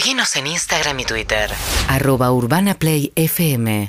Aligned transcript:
Seguinos 0.00 0.34
en 0.36 0.46
Instagram 0.46 0.98
y 1.00 1.04
Twitter. 1.04 1.50
arroba 1.86 2.32
urbanaplayfm 2.32 3.84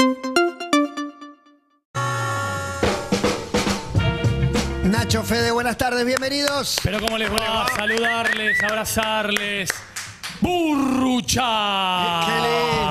Nacho 4.84 5.24
Fede, 5.24 5.52
buenas 5.52 5.78
tardes, 5.78 6.06
bienvenidos. 6.06 6.82
Pero 6.84 7.00
cómo 7.00 7.18
les 7.18 7.32
va 7.32 7.66
saludarles, 7.78 8.62
abrazarles. 8.62 9.70
¡Burrucha! 10.42 12.22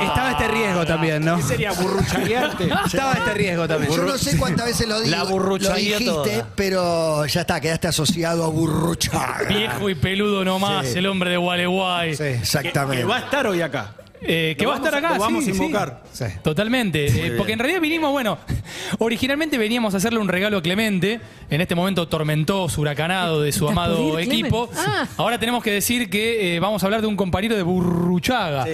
Estaba 0.04 0.30
este 0.32 0.48
riesgo 0.48 0.86
también, 0.86 1.24
¿no? 1.24 1.36
¿Qué 1.36 1.42
sería 1.42 1.72
burruchaguearte? 1.72 2.68
Estaba 2.86 3.12
este 3.14 3.34
riesgo 3.34 3.68
también. 3.68 3.92
Yo 3.92 4.02
no 4.04 4.16
sé 4.18 4.36
cuántas 4.38 4.66
veces 4.66 4.88
lo, 4.88 5.00
digo, 5.00 5.10
La 5.16 5.24
lo 5.24 5.30
burruchaguía 5.30 5.98
dijiste, 5.98 6.30
toda. 6.32 6.46
pero 6.54 7.26
ya 7.26 7.40
está, 7.42 7.60
quedaste 7.60 7.88
asociado 7.88 8.44
a 8.44 8.48
burruchar. 8.48 9.46
Viejo 9.48 9.88
y 9.90 9.94
peludo 9.94 10.44
nomás, 10.44 10.86
Sí. 10.88 10.98
el 10.98 11.06
hombre 11.06 11.30
de 11.30 11.36
Gualeguay. 11.36 12.16
Sí, 12.16 12.22
Exactamente. 12.24 13.02
Que 13.02 13.08
va 13.08 13.16
a 13.16 13.20
estar 13.20 13.46
hoy 13.46 13.60
acá. 13.62 13.94
Eh, 14.22 14.54
que 14.58 14.64
Lo 14.64 14.70
va 14.70 14.76
a 14.76 14.78
estar 14.78 14.94
acá, 14.94 15.14
lo 15.14 15.20
vamos 15.20 15.44
sí, 15.44 15.50
a 15.50 15.54
invocar. 15.54 16.02
sí. 16.12 16.24
Totalmente, 16.42 17.06
eh, 17.06 17.32
porque 17.38 17.52
en 17.54 17.58
realidad 17.58 17.80
vinimos, 17.80 18.12
bueno, 18.12 18.38
originalmente 18.98 19.56
veníamos 19.56 19.94
a 19.94 19.96
hacerle 19.96 20.18
un 20.18 20.28
regalo 20.28 20.58
a 20.58 20.62
Clemente, 20.62 21.20
en 21.48 21.60
este 21.60 21.74
momento 21.74 22.06
tormentoso, 22.06 22.80
huracanado 22.80 23.40
de 23.40 23.52
su 23.52 23.64
¿Estás 23.64 23.72
amado 23.72 24.20
ir, 24.20 24.28
equipo. 24.28 24.68
Ah. 24.76 25.06
Ahora 25.16 25.38
tenemos 25.38 25.62
que 25.62 25.72
decir 25.72 26.10
que 26.10 26.56
eh, 26.56 26.60
vamos 26.60 26.82
a 26.82 26.86
hablar 26.86 27.00
de 27.00 27.06
un 27.06 27.16
compañero 27.16 27.56
de 27.56 27.62
Burruchaga. 27.62 28.66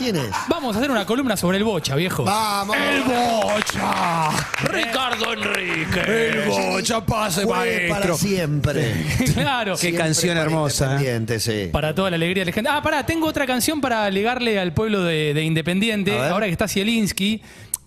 ¿Quién 0.00 0.16
es? 0.16 0.30
Vamos 0.48 0.74
a 0.74 0.78
hacer 0.78 0.90
una 0.90 1.04
columna 1.04 1.36
sobre 1.36 1.58
el 1.58 1.64
bocha, 1.64 1.94
viejo. 1.94 2.24
Vamos. 2.24 2.74
¡El 2.74 3.02
bocha! 3.02 4.30
Ricardo 4.62 5.34
Enrique. 5.34 6.00
El 6.00 6.48
bocha 6.48 7.04
pase, 7.04 7.46
para 7.46 8.14
siempre. 8.14 8.94
claro. 9.34 9.74
Qué 9.78 9.92
canción 9.92 10.30
para 10.36 10.42
hermosa, 10.46 10.84
¿eh? 10.84 10.88
Independiente, 10.92 11.38
sí. 11.40 11.68
Para 11.70 11.94
toda 11.94 12.08
la 12.08 12.16
alegría 12.16 12.42
de 12.42 12.46
la 12.50 12.54
gente. 12.54 12.70
Ah, 12.72 12.80
pará, 12.82 13.04
tengo 13.04 13.26
otra 13.26 13.44
canción 13.46 13.82
para 13.82 14.06
alegarle 14.06 14.58
al 14.58 14.72
pueblo 14.72 15.02
de, 15.04 15.34
de 15.34 15.44
Independiente. 15.44 16.16
A 16.18 16.22
ver. 16.22 16.32
Ahora 16.32 16.46
que 16.46 16.52
está 16.52 16.66
Zielinski, 16.66 17.42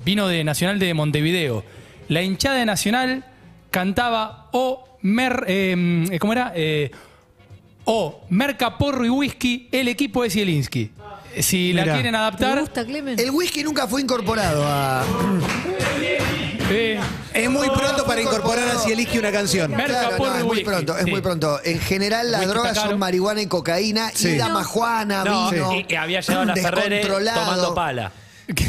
vino 0.06 0.28
de 0.28 0.44
Nacional 0.44 0.78
de 0.78 0.94
Montevideo. 0.94 1.64
La 2.10 2.22
hinchada 2.22 2.58
de 2.58 2.66
Nacional 2.66 3.26
cantaba 3.72 4.50
O 4.52 5.00
Mer. 5.02 5.46
eh, 5.48 6.16
¿Cómo 6.20 6.34
era? 6.34 6.54
Eh, 6.56 6.92
o 7.86 8.24
Merca, 8.30 8.78
Porro 8.78 9.04
y 9.04 9.10
Whisky, 9.10 9.68
el 9.72 9.88
equipo 9.88 10.22
de 10.22 10.30
Zielinski. 10.30 10.92
Si 11.42 11.74
la 11.74 11.84
quieren 11.84 12.12
¿Te 12.14 12.18
adaptar. 12.18 12.60
gusta, 12.60 12.86
Clemen? 12.86 13.20
El 13.20 13.32
whisky 13.32 13.64
nunca 13.64 13.88
fue 13.88 14.02
incorporado 14.02 14.64
a. 14.66 15.04
eh, 16.70 17.00
Es 17.34 17.50
muy 17.50 17.68
pronto 17.70 18.06
para 18.06 18.22
incorporar 18.22 18.68
a 18.70 18.80
Zielinski 18.80 19.18
una 19.20 19.32
canción. 19.32 19.72
Claro, 19.74 20.18
no, 20.18 20.36
es 20.38 20.44
muy 20.44 20.64
pronto, 20.64 20.98
es 20.98 21.06
Sí. 21.06 21.10
muy 21.12 21.22
pronto. 21.22 21.60
En 21.64 21.80
general 21.80 22.32
las 22.32 22.42
Whisky 22.42 22.54
drogas 22.54 22.72
está 22.72 22.82
caro. 22.82 22.92
son 22.92 23.00
marihuana 23.00 23.42
y 23.42 23.48
cocaína 23.48 24.12
Sí. 24.14 24.30
y 24.30 24.38
damajuana, 24.38 25.24
No, 25.24 25.50
vino. 25.52 25.72
y, 25.74 25.86
y 25.90 25.96
había 25.96 26.22
llegado 26.22 26.46
la 26.46 26.56
Ferrere 26.56 26.96
descontrolado. 26.98 27.40
tomando 27.46 27.76
pala. 27.76 28.12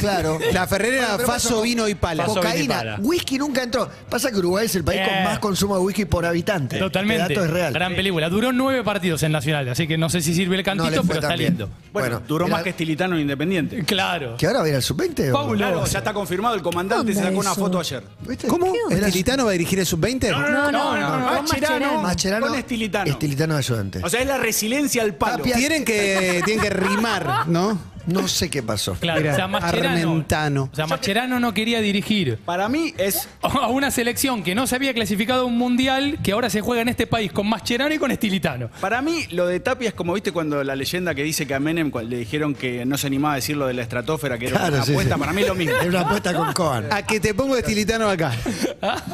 Claro. 0.01 0.39
La 0.53 0.67
Ferrera 0.67 1.01
Bueno, 1.03 1.17
pero 1.19 1.27
Faso, 1.29 1.63
vino 1.63 1.89
y 1.89 1.95
pala. 1.95 2.25
Faso, 2.25 2.35
vino 2.41 2.49
y 2.49 2.53
Cocaína, 2.53 2.77
pala. 2.77 2.97
whisky 3.01 3.39
nunca 3.39 3.63
entró. 3.63 3.89
Pasa 4.09 4.31
que 4.31 4.37
Uruguay 4.39 4.67
es 4.67 4.77
el 4.77 4.85
país 4.85 5.01
Eh. 5.03 5.07
con 5.09 5.25
más 5.25 5.39
consumo 5.41 5.75
de 5.77 5.83
whisky 5.83 6.05
por 6.05 6.25
habitante. 6.25 6.79
Totalmente. 6.79 7.23
Este 7.23 7.35
dato 7.35 7.45
es 7.47 7.51
real. 7.51 7.73
Gran 7.73 7.95
película. 7.95 8.29
Duró 8.29 8.53
nueve 8.53 8.85
partidos 8.85 9.23
en 9.25 9.33
Nacional, 9.33 9.69
así 9.69 9.89
que 9.89 9.99
no 9.99 10.09
sé 10.09 10.21
si 10.21 10.33
sirve 10.35 10.57
el 10.57 10.63
No 10.63 10.65
cantito, 10.65 11.03
fue 11.03 11.15
pero 11.17 11.21
está 11.27 11.35
bien. 11.37 11.51
lindo. 11.51 11.69
Bueno, 11.93 12.23
duró 12.27 12.47
era- 12.47 12.55
más 12.55 12.63
que 12.63 12.71
Estilitano 12.71 13.17
en 13.17 13.23
Independiente. 13.23 13.85
Claro. 13.85 14.37
¿Que 14.37 14.47
ahora 14.47 14.61
va 14.61 14.65
a 14.67 14.69
ir 14.69 14.75
al 14.77 14.83
sub-20? 14.83 15.31
o- 15.31 15.33
Paulo. 15.33 15.57
Claro, 15.57 15.85
ya 15.87 15.99
está 15.99 16.13
confirmado. 16.13 16.55
El 16.55 16.63
comandante 16.63 17.13
se 17.13 17.21
¿Dónde 17.21 17.31
sacó 17.31 17.41
una 17.41 17.51
eso? 17.53 17.61
foto 17.61 17.81
ayer. 17.81 18.03
¿Viste? 18.29 18.47
¿Cómo? 18.47 18.73
Era 18.91 19.07
¿El 19.07 19.13
Tilitano 19.13 19.45
va 19.45 19.51
a 19.51 19.53
dirigir 19.53 19.79
el 19.81 19.87
sub-20? 19.87 20.31
No, 20.31 20.71
no, 20.71 20.71
no, 20.71 21.35
con 21.37 21.45
Mascherano. 21.49 22.03
Mascherano. 22.03 22.47
Con 22.47 22.59
Estilitano. 22.59 23.11
Estilitano 23.11 23.55
de 23.55 23.59
ayudante. 23.59 24.01
O 24.05 24.09
sea, 24.09 24.21
es 24.21 24.27
la 24.27 24.39
resiliencia 24.39 25.03
al 25.03 25.15
palo. 25.15 25.39
Tapia- 25.45 25.57
Tienen 25.57 25.85
que, 25.85 26.43
tienen 26.45 26.63
que 26.63 26.71
rimar, 26.71 27.49
¿no? 27.49 27.93
No 28.07 28.29
sé 28.29 28.51
qué 28.51 28.63
pasó. 28.63 28.95
Claro, 28.95 29.21
Mira, 29.21 29.33
o 29.33 29.37
sea, 29.37 29.49
Mascherano, 29.49 29.89
Armentano. 30.11 30.69
o 30.73 30.77
sea, 30.77 30.87
Mascherano 30.87 31.41
no 31.41 31.55
quería 31.55 31.81
dirigir 31.81 32.39
Para 32.45 32.69
mí 32.69 32.93
es 32.99 33.29
a 33.43 33.69
una 33.69 33.91
selección 33.91 34.43
que 34.43 34.55
no 34.55 34.67
se 34.67 34.77
había 34.77 34.93
clasificado 34.95 35.43
a 35.43 35.45
un 35.45 35.57
mundial 35.59 36.19
que 36.23 36.33
ahora 36.33 36.51
se 36.51 36.61
juega 36.61 36.83
en 36.83 36.89
este 36.89 37.07
país 37.07 37.33
con 37.33 37.49
Mascherano 37.49 37.95
y 37.95 37.99
con 37.99 38.11
Estilitano. 38.11 38.69
Para 38.81 39.03
mí, 39.03 39.27
lo 39.31 39.47
de 39.47 39.61
Tapia 39.61 39.89
es 39.89 39.95
como, 39.95 40.13
viste, 40.15 40.33
cuando 40.33 40.63
la 40.65 40.77
leyenda 40.77 41.15
que 41.15 41.23
dice 41.23 41.47
que 41.47 41.55
a 41.55 41.61
Menem 41.61 41.91
cual- 41.91 42.09
le 42.11 42.19
dijeron 42.19 42.55
que 42.55 42.85
no 42.87 42.97
se 42.99 43.07
animaba 43.07 43.35
a 43.35 43.37
decir 43.37 43.57
lo 43.57 43.67
de 43.67 43.75
la 43.75 43.83
estratosfera, 43.83 44.39
que 44.39 44.47
era 44.47 44.59
Claro, 44.59 44.77
una 44.77 44.85
sí, 44.85 44.93
apuesta, 44.93 45.15
sí. 45.15 45.21
para 45.21 45.33
mí 45.33 45.43
es 45.43 45.49
lo 45.49 45.55
mismo. 45.55 45.77
Es 45.77 45.87
una 45.87 46.01
apuesta 46.01 46.35
con 46.35 46.53
Coan. 46.53 46.87
A 46.93 47.03
que 47.03 47.21
te 47.21 47.35
pongo 47.35 47.57
Estilitano 47.57 48.09
acá. 48.09 48.33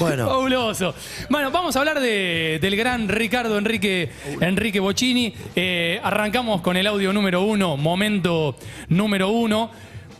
Bueno, 0.00 0.26
Fabuloso. 0.26 0.94
Bueno, 1.30 1.50
vamos 1.50 1.76
a 1.76 1.78
hablar 1.78 2.00
de- 2.00 2.58
del 2.60 2.76
gran 2.76 3.08
Ricardo 3.08 3.56
Enrique, 3.58 4.10
Enrique 4.40 4.80
Bocini. 4.80 5.32
Eh, 5.54 6.00
arrancamos 6.02 6.60
con 6.60 6.76
el 6.76 6.86
audio 6.88 7.12
número 7.12 7.42
uno, 7.42 7.76
momento 7.76 8.15
número 8.88 9.30
uno. 9.30 9.70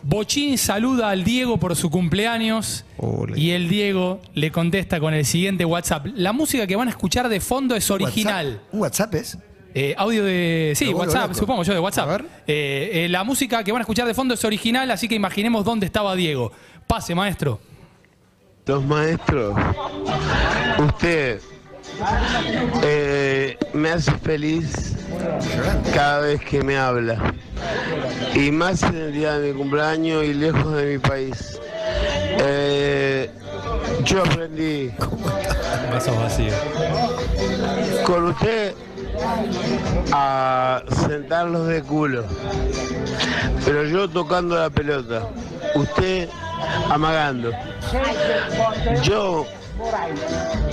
Bocini 0.03 0.57
saluda 0.57 1.09
al 1.09 1.23
Diego 1.23 1.57
por 1.57 1.75
su 1.75 1.89
cumpleaños 1.89 2.85
Ole. 2.97 3.37
y 3.37 3.51
el 3.51 3.67
Diego 3.67 4.21
le 4.35 4.51
contesta 4.51 4.99
con 4.99 5.13
el 5.13 5.25
siguiente 5.25 5.65
WhatsApp. 5.65 6.05
La 6.15 6.31
música 6.31 6.65
que 6.65 6.75
van 6.75 6.87
a 6.87 6.91
escuchar 6.91 7.27
de 7.27 7.41
fondo 7.41 7.75
es 7.75 7.89
original. 7.91 8.47
WhatsApp. 8.47 8.73
¿Un 8.73 8.79
WhatsApp 8.79 9.15
es? 9.15 9.37
Eh, 9.73 9.93
audio 9.97 10.23
de. 10.23 10.73
Sí, 10.75 10.93
WhatsApp, 10.93 11.33
supongo 11.33 11.63
yo 11.63 11.73
de 11.73 11.79
WhatsApp. 11.79 12.07
A 12.07 12.11
ver. 12.11 12.25
Eh, 12.47 12.89
eh, 12.93 13.09
la 13.09 13.23
música 13.23 13.63
que 13.63 13.71
van 13.71 13.81
a 13.81 13.83
escuchar 13.83 14.07
de 14.07 14.13
fondo 14.13 14.33
es 14.33 14.43
original, 14.45 14.89
así 14.91 15.07
que 15.07 15.15
imaginemos 15.15 15.65
dónde 15.65 15.85
estaba 15.85 16.15
Diego. 16.15 16.51
Pase, 16.87 17.13
maestro. 17.13 17.59
Los 18.65 18.83
maestros, 18.83 19.55
usted 20.79 21.41
eh, 22.83 23.57
me 23.73 23.89
hace 23.89 24.11
feliz 24.19 24.95
cada 25.93 26.19
vez 26.19 26.41
que 26.41 26.63
me 26.63 26.77
habla. 26.77 27.33
Y 28.33 28.51
más 28.51 28.83
en 28.83 28.95
el 28.95 29.13
día 29.13 29.37
de 29.39 29.53
mi 29.53 29.57
cumpleaños 29.59 30.23
y 30.23 30.33
lejos 30.33 30.75
de 30.75 30.93
mi 30.93 30.97
país. 30.99 31.59
Eh, 32.39 33.31
yo 34.03 34.21
aprendí 34.21 34.91
con 38.05 38.25
usted 38.25 38.73
a 40.11 40.83
sentarlos 41.07 41.67
de 41.67 41.81
culo. 41.81 42.25
Pero 43.65 43.85
yo 43.85 44.07
tocando 44.07 44.55
la 44.57 44.69
pelota, 44.69 45.27
usted 45.75 46.29
amagando. 46.89 47.51
Yo 49.03 49.45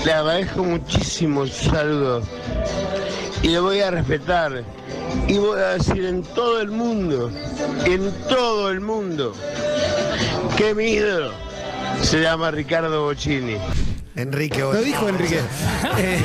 le 0.04 0.12
agradezco 0.12 0.65
muchísimo 0.65 1.47
su 1.47 1.70
saludo 1.70 2.22
y 3.42 3.48
le 3.48 3.59
voy 3.60 3.81
a 3.81 3.91
respetar 3.91 4.65
y 5.28 5.38
voy 5.38 5.60
a 5.60 5.75
decir 5.75 6.04
en 6.04 6.22
todo 6.22 6.60
el 6.60 6.70
mundo, 6.70 7.31
en 7.84 8.12
todo 8.28 8.70
el 8.70 8.81
mundo, 8.81 9.34
que 10.56 10.75
mi 10.75 10.93
ídolo 10.93 11.32
se 12.03 12.20
llama 12.20 12.50
Ricardo 12.50 13.04
Bocini. 13.04 13.56
Enrique. 14.16 14.60
Lo 14.60 14.81
dijo 14.81 15.09
Enrique. 15.09 15.41
Eh, 15.98 16.22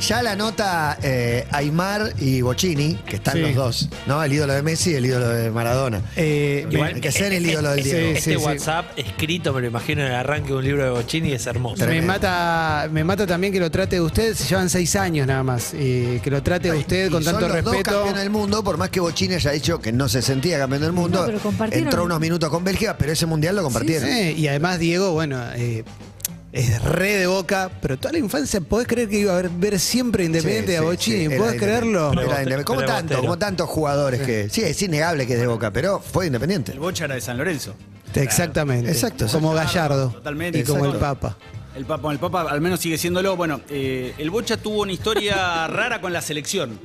ya 0.00 0.22
la 0.22 0.34
nota 0.36 0.98
eh, 1.02 1.46
Aymar 1.50 2.14
y 2.18 2.40
Bocini, 2.40 2.94
que 3.06 3.16
están 3.16 3.34
Sí. 3.34 3.40
los 3.42 3.54
dos, 3.54 3.88
¿no? 4.06 4.22
El 4.22 4.32
ídolo 4.32 4.54
de 4.54 4.62
Messi 4.62 4.90
y 4.90 4.94
el 4.94 5.06
ídolo 5.06 5.28
de 5.28 5.50
Maradona. 5.50 6.00
Eh, 6.16 6.66
Igual 6.70 7.00
que 7.00 7.12
ser 7.12 7.32
el 7.32 7.46
ídolo 7.46 7.70
del 7.70 7.82
sí, 7.84 7.90
Diego. 7.90 8.08
sí, 8.12 8.16
Este 8.18 8.36
WhatsApp 8.36 8.86
escrito, 8.98 9.52
me 9.52 9.60
lo 9.60 9.66
imagino 9.68 10.00
en 10.02 10.08
el 10.08 10.14
arranque 10.14 10.48
de 10.48 10.54
un 10.54 10.64
libro 10.64 10.84
de 10.84 10.90
Bocini, 10.90 11.32
es 11.32 11.46
hermoso. 11.46 11.76
Me 11.76 11.84
Tremendo. 11.86 12.06
mata, 12.12 12.88
me 12.90 13.04
mata 13.04 13.26
también 13.26 13.52
que 13.52 13.60
lo 13.60 13.70
trate 13.70 13.96
de 13.96 14.02
usted, 14.02 14.34
se 14.34 14.44
llevan 14.48 14.68
seis 14.70 14.96
años 14.96 15.26
nada 15.26 15.42
más, 15.42 15.74
y 15.74 16.18
que 16.20 16.30
lo 16.30 16.42
trate 16.42 16.72
de 16.72 16.78
usted 16.78 17.06
Y 17.08 17.10
con 17.10 17.22
son 17.22 17.34
tanto 17.34 17.48
los 17.48 17.64
dos 17.64 17.74
respeto. 17.74 17.90
campeones 17.96 18.20
del 18.22 18.30
mundo, 18.30 18.64
por 18.64 18.76
más 18.78 18.90
que 18.90 19.00
Bocini 19.00 19.34
haya 19.34 19.50
dicho 19.52 19.80
que 19.80 19.92
no 19.92 20.08
se 20.08 20.22
sentía 20.22 20.58
campeón 20.58 20.82
del 20.82 20.92
mundo. 20.92 21.20
No, 21.20 21.26
pero 21.26 21.38
compartieron. 21.40 21.86
entró 21.88 22.04
unos 22.04 22.20
minutos 22.20 22.48
con 22.50 22.64
Bélgica, 22.64 22.96
pero 22.98 23.12
ese 23.12 23.26
mundial 23.26 23.56
lo 23.56 23.62
compartieron. 23.62 24.08
Sí, 24.08 24.34
y 24.36 24.48
además 24.48 24.78
Diego, 24.78 25.12
bueno, 25.12 25.40
eh, 25.54 25.84
es 26.52 26.82
re 26.82 27.16
de 27.16 27.26
boca, 27.26 27.70
pero 27.80 27.96
toda 27.96 28.12
la 28.12 28.18
infancia 28.18 28.60
podés 28.60 28.88
creer 28.88 29.08
que 29.08 29.20
iba 29.20 29.32
a 29.32 29.36
ver, 29.36 29.50
ver 29.50 29.78
siempre 29.78 30.24
Independiente 30.24 30.72
Sí, 30.72 30.76
a 30.76 30.80
sí, 30.80 30.84
Bocini, 30.84 31.28
sí, 31.28 31.38
¿podés 31.38 31.60
creerlo? 31.60 32.12
Era 32.12 32.64
como 32.64 32.82
tanto, 32.84 33.20
como 33.20 33.38
tantos 33.38 33.68
jugadores 33.68 34.22
que. 34.22 34.48
Sí, 34.48 34.62
es 34.62 34.80
innegable 34.82 35.26
que 35.26 35.34
es 35.34 35.40
de 35.40 35.46
boca, 35.46 35.70
pero 35.70 36.00
fue 36.00 36.26
independiente. 36.26 36.72
El 36.72 36.80
Bocha 36.80 37.04
era 37.04 37.14
de 37.14 37.20
San 37.20 37.38
Lorenzo. 37.38 37.74
Exactamente. 38.14 38.90
Exacto, 38.90 39.26
Como. 39.30 39.54
Gallardo. 39.54 40.10
Totalmente, 40.10 40.58
Y 40.58 40.64
como 40.64 40.86
el. 40.86 40.98
Papa. 40.98 41.36
El 41.76 41.84
Papa, 41.86 42.10
el 42.10 42.18
Papa 42.18 42.42
al 42.50 42.60
menos 42.60 42.80
sigue 42.80 42.98
siéndolo. 42.98 43.36
Bueno, 43.36 43.60
eh, 43.70 44.12
el 44.18 44.30
Bocha 44.30 44.56
tuvo 44.56 44.82
una 44.82 44.92
historia 44.92 45.66
rara 45.68 46.00
con 46.00 46.12
la 46.12 46.20
selección. 46.20 46.80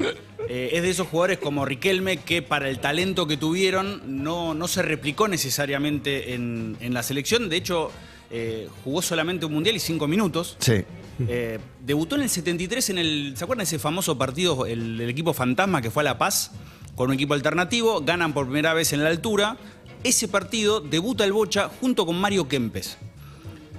Eh, 0.48 0.70
es 0.74 0.84
de 0.84 0.90
esos 0.92 1.08
jugadores 1.08 1.40
como 1.40 1.66
Riquelme 1.66 2.18
que 2.18 2.44
para 2.44 2.70
el 2.70 2.80
talento 2.80 3.26
que 3.26 3.36
tuvieron 3.36 4.24
no, 4.24 4.54
no 4.54 4.68
se 4.68 4.84
replicó 4.84 5.28
necesariamente 5.28 6.36
en, 6.36 6.78
en 6.82 6.94
la 6.94 7.02
selección. 7.02 7.50
De 7.50 7.56
hecho, 7.56 7.90
eh, 8.32 8.70
jugó 8.84 9.02
solamente 9.02 9.46
un 9.46 9.54
mundial 9.54 9.76
y 9.76 9.80
cinco 9.80 10.08
minutos. 10.08 10.58
Sí. 10.60 10.84
Eh, 11.28 11.60
debutó 11.86 12.16
en 12.16 12.24
el 12.24 12.30
73 12.30 12.90
en 12.90 12.98
el. 12.98 13.34
¿Se 13.38 13.44
acuerdan 13.44 13.64
de 13.64 13.66
ese 13.66 13.80
famoso 13.80 14.18
partido, 14.18 14.66
el, 14.66 15.00
el 15.00 15.10
equipo 15.10 15.34
fantasma 15.34 15.82
que 15.82 15.92
fue 15.92 16.02
a 16.02 16.06
La 16.06 16.18
Paz? 16.18 16.52
Con 16.96 17.10
un 17.10 17.16
equipo 17.16 17.34
alternativo, 17.34 18.02
ganan 18.02 18.34
por 18.34 18.46
primera 18.46 18.74
vez 18.74 18.94
en 18.94 19.04
la 19.04 19.10
altura. 19.10 19.58
Ese 20.04 20.28
partido 20.28 20.82
debuta 20.82 21.26
el 21.26 21.34
Bocha 21.34 21.70
junto 21.82 22.06
con 22.06 22.20
Mario 22.20 22.48
Kempes. 22.48 22.98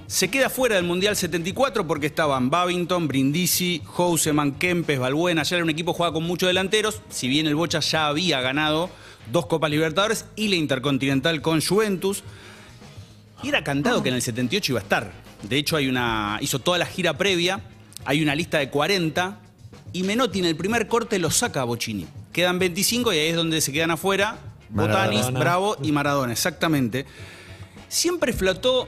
Se 0.07 0.29
queda 0.29 0.49
fuera 0.49 0.75
del 0.75 0.85
Mundial 0.85 1.17
74 1.17 1.85
porque 1.85 2.07
estaban 2.07 2.49
Babington, 2.49 3.09
Brindisi, 3.09 3.81
Houseman, 3.97 4.53
Kempes, 4.53 4.99
Balbuena. 4.99 5.43
Ya 5.43 5.57
era 5.57 5.65
un 5.65 5.69
equipo 5.69 5.93
jugaba 5.93 6.13
con 6.13 6.23
muchos 6.23 6.47
delanteros. 6.47 7.01
Si 7.09 7.27
bien 7.27 7.45
el 7.45 7.55
Bocha 7.55 7.81
ya 7.81 8.07
había 8.07 8.39
ganado 8.39 8.89
dos 9.31 9.47
Copas 9.47 9.69
Libertadores 9.69 10.25
y 10.37 10.47
la 10.47 10.55
Intercontinental 10.55 11.41
con 11.41 11.61
Juventus. 11.61 12.23
Y 13.43 13.49
era 13.49 13.63
cantado 13.63 14.01
que 14.03 14.09
en 14.09 14.15
el 14.15 14.21
78 14.21 14.71
iba 14.71 14.79
a 14.79 14.83
estar. 14.83 15.11
De 15.43 15.57
hecho, 15.57 15.75
hay 15.75 15.87
una, 15.87 16.37
hizo 16.41 16.59
toda 16.59 16.77
la 16.77 16.85
gira 16.85 17.17
previa. 17.17 17.61
Hay 18.05 18.21
una 18.21 18.35
lista 18.35 18.57
de 18.59 18.69
40. 18.69 19.39
Y 19.93 20.03
Menotti 20.03 20.39
en 20.39 20.45
el 20.45 20.55
primer 20.55 20.87
corte 20.87 21.19
lo 21.19 21.31
saca 21.31 21.61
a 21.61 21.63
Bocini. 21.63 22.07
Quedan 22.33 22.59
25 22.59 23.13
y 23.13 23.17
ahí 23.17 23.27
es 23.29 23.35
donde 23.35 23.61
se 23.61 23.71
quedan 23.71 23.91
afuera 23.91 24.37
Botanis, 24.69 25.19
Maradona. 25.19 25.39
Bravo 25.39 25.77
y 25.81 25.91
Maradona, 25.91 26.31
exactamente. 26.31 27.05
Siempre 27.87 28.33
flotó 28.33 28.87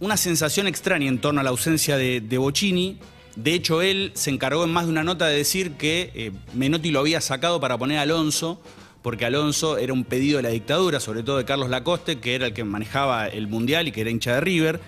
una 0.00 0.16
sensación 0.16 0.66
extraña 0.66 1.08
en 1.08 1.20
torno 1.20 1.40
a 1.40 1.44
la 1.44 1.50
ausencia 1.50 1.96
de, 1.96 2.20
de 2.20 2.38
Bocini. 2.38 2.98
De 3.36 3.54
hecho, 3.54 3.82
él 3.82 4.12
se 4.14 4.30
encargó 4.30 4.64
en 4.64 4.70
más 4.70 4.86
de 4.86 4.90
una 4.90 5.04
nota 5.04 5.26
de 5.26 5.36
decir 5.36 5.72
que 5.72 6.10
eh, 6.14 6.32
Menotti 6.54 6.90
lo 6.90 7.00
había 7.00 7.20
sacado 7.20 7.60
para 7.60 7.78
poner 7.78 7.98
a 7.98 8.02
Alonso, 8.02 8.60
porque 9.08 9.24
Alonso 9.24 9.78
era 9.78 9.94
un 9.94 10.04
pedido 10.04 10.36
de 10.36 10.42
la 10.42 10.50
dictadura, 10.50 11.00
sobre 11.00 11.22
todo 11.22 11.38
de 11.38 11.46
Carlos 11.46 11.70
Lacoste, 11.70 12.18
que 12.18 12.34
era 12.34 12.44
el 12.44 12.52
que 12.52 12.62
manejaba 12.62 13.26
el 13.26 13.48
Mundial 13.48 13.88
y 13.88 13.90
que 13.90 14.02
era 14.02 14.10
hincha 14.10 14.34
de 14.34 14.42
River. 14.42 14.80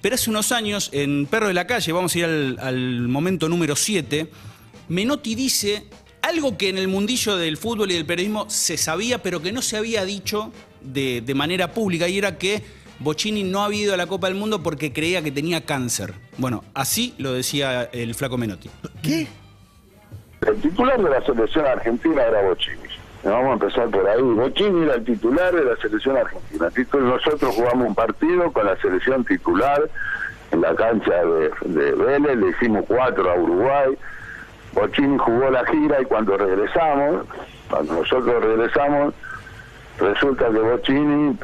Pero 0.00 0.14
hace 0.14 0.30
unos 0.30 0.52
años, 0.52 0.88
en 0.94 1.26
Perro 1.26 1.48
de 1.48 1.52
la 1.52 1.66
Calle, 1.66 1.92
vamos 1.92 2.14
a 2.14 2.18
ir 2.18 2.24
al, 2.24 2.58
al 2.62 3.08
momento 3.08 3.46
número 3.46 3.76
7, 3.76 4.26
Menotti 4.88 5.34
dice 5.34 5.84
algo 6.22 6.56
que 6.56 6.70
en 6.70 6.78
el 6.78 6.88
mundillo 6.88 7.36
del 7.36 7.58
fútbol 7.58 7.90
y 7.90 7.94
del 7.96 8.06
periodismo 8.06 8.48
se 8.48 8.78
sabía, 8.78 9.22
pero 9.22 9.42
que 9.42 9.52
no 9.52 9.60
se 9.60 9.76
había 9.76 10.06
dicho 10.06 10.50
de, 10.80 11.20
de 11.20 11.34
manera 11.34 11.74
pública, 11.74 12.08
y 12.08 12.16
era 12.16 12.38
que 12.38 12.62
Bocini 13.00 13.42
no 13.42 13.62
había 13.62 13.82
ido 13.82 13.92
a 13.92 13.98
la 13.98 14.06
Copa 14.06 14.28
del 14.28 14.36
Mundo 14.36 14.62
porque 14.62 14.94
creía 14.94 15.20
que 15.20 15.30
tenía 15.30 15.66
cáncer. 15.66 16.14
Bueno, 16.38 16.64
así 16.72 17.14
lo 17.18 17.34
decía 17.34 17.82
el 17.92 18.14
flaco 18.14 18.38
Menotti. 18.38 18.70
¿Qué? 19.02 19.28
El 20.46 20.58
titular 20.62 21.02
de 21.02 21.10
la 21.10 21.20
selección 21.26 21.66
argentina 21.66 22.22
era 22.22 22.40
Bocini. 22.48 22.87
Vamos 23.24 23.50
a 23.50 23.52
empezar 23.54 23.88
por 23.88 24.08
ahí. 24.08 24.22
Bocini 24.22 24.84
era 24.84 24.94
el 24.94 25.04
titular 25.04 25.52
de 25.52 25.64
la 25.64 25.76
selección 25.76 26.16
argentina. 26.16 26.68
Nosotros 27.00 27.54
jugamos 27.54 27.88
un 27.88 27.94
partido 27.94 28.52
con 28.52 28.66
la 28.66 28.76
selección 28.76 29.24
titular 29.24 29.88
en 30.50 30.60
la 30.60 30.74
cancha 30.74 31.24
de, 31.24 31.50
de 31.60 31.92
Vélez, 31.92 32.36
le 32.36 32.50
hicimos 32.50 32.84
cuatro 32.86 33.30
a 33.30 33.34
Uruguay. 33.34 33.98
Bocini 34.72 35.18
jugó 35.18 35.50
la 35.50 35.64
gira 35.66 36.00
y 36.00 36.04
cuando 36.04 36.36
regresamos, 36.36 37.26
cuando 37.68 37.94
nosotros 37.94 38.44
regresamos, 38.44 39.14
resulta 39.98 40.48
que 40.48 40.58
Bocini 40.58 41.38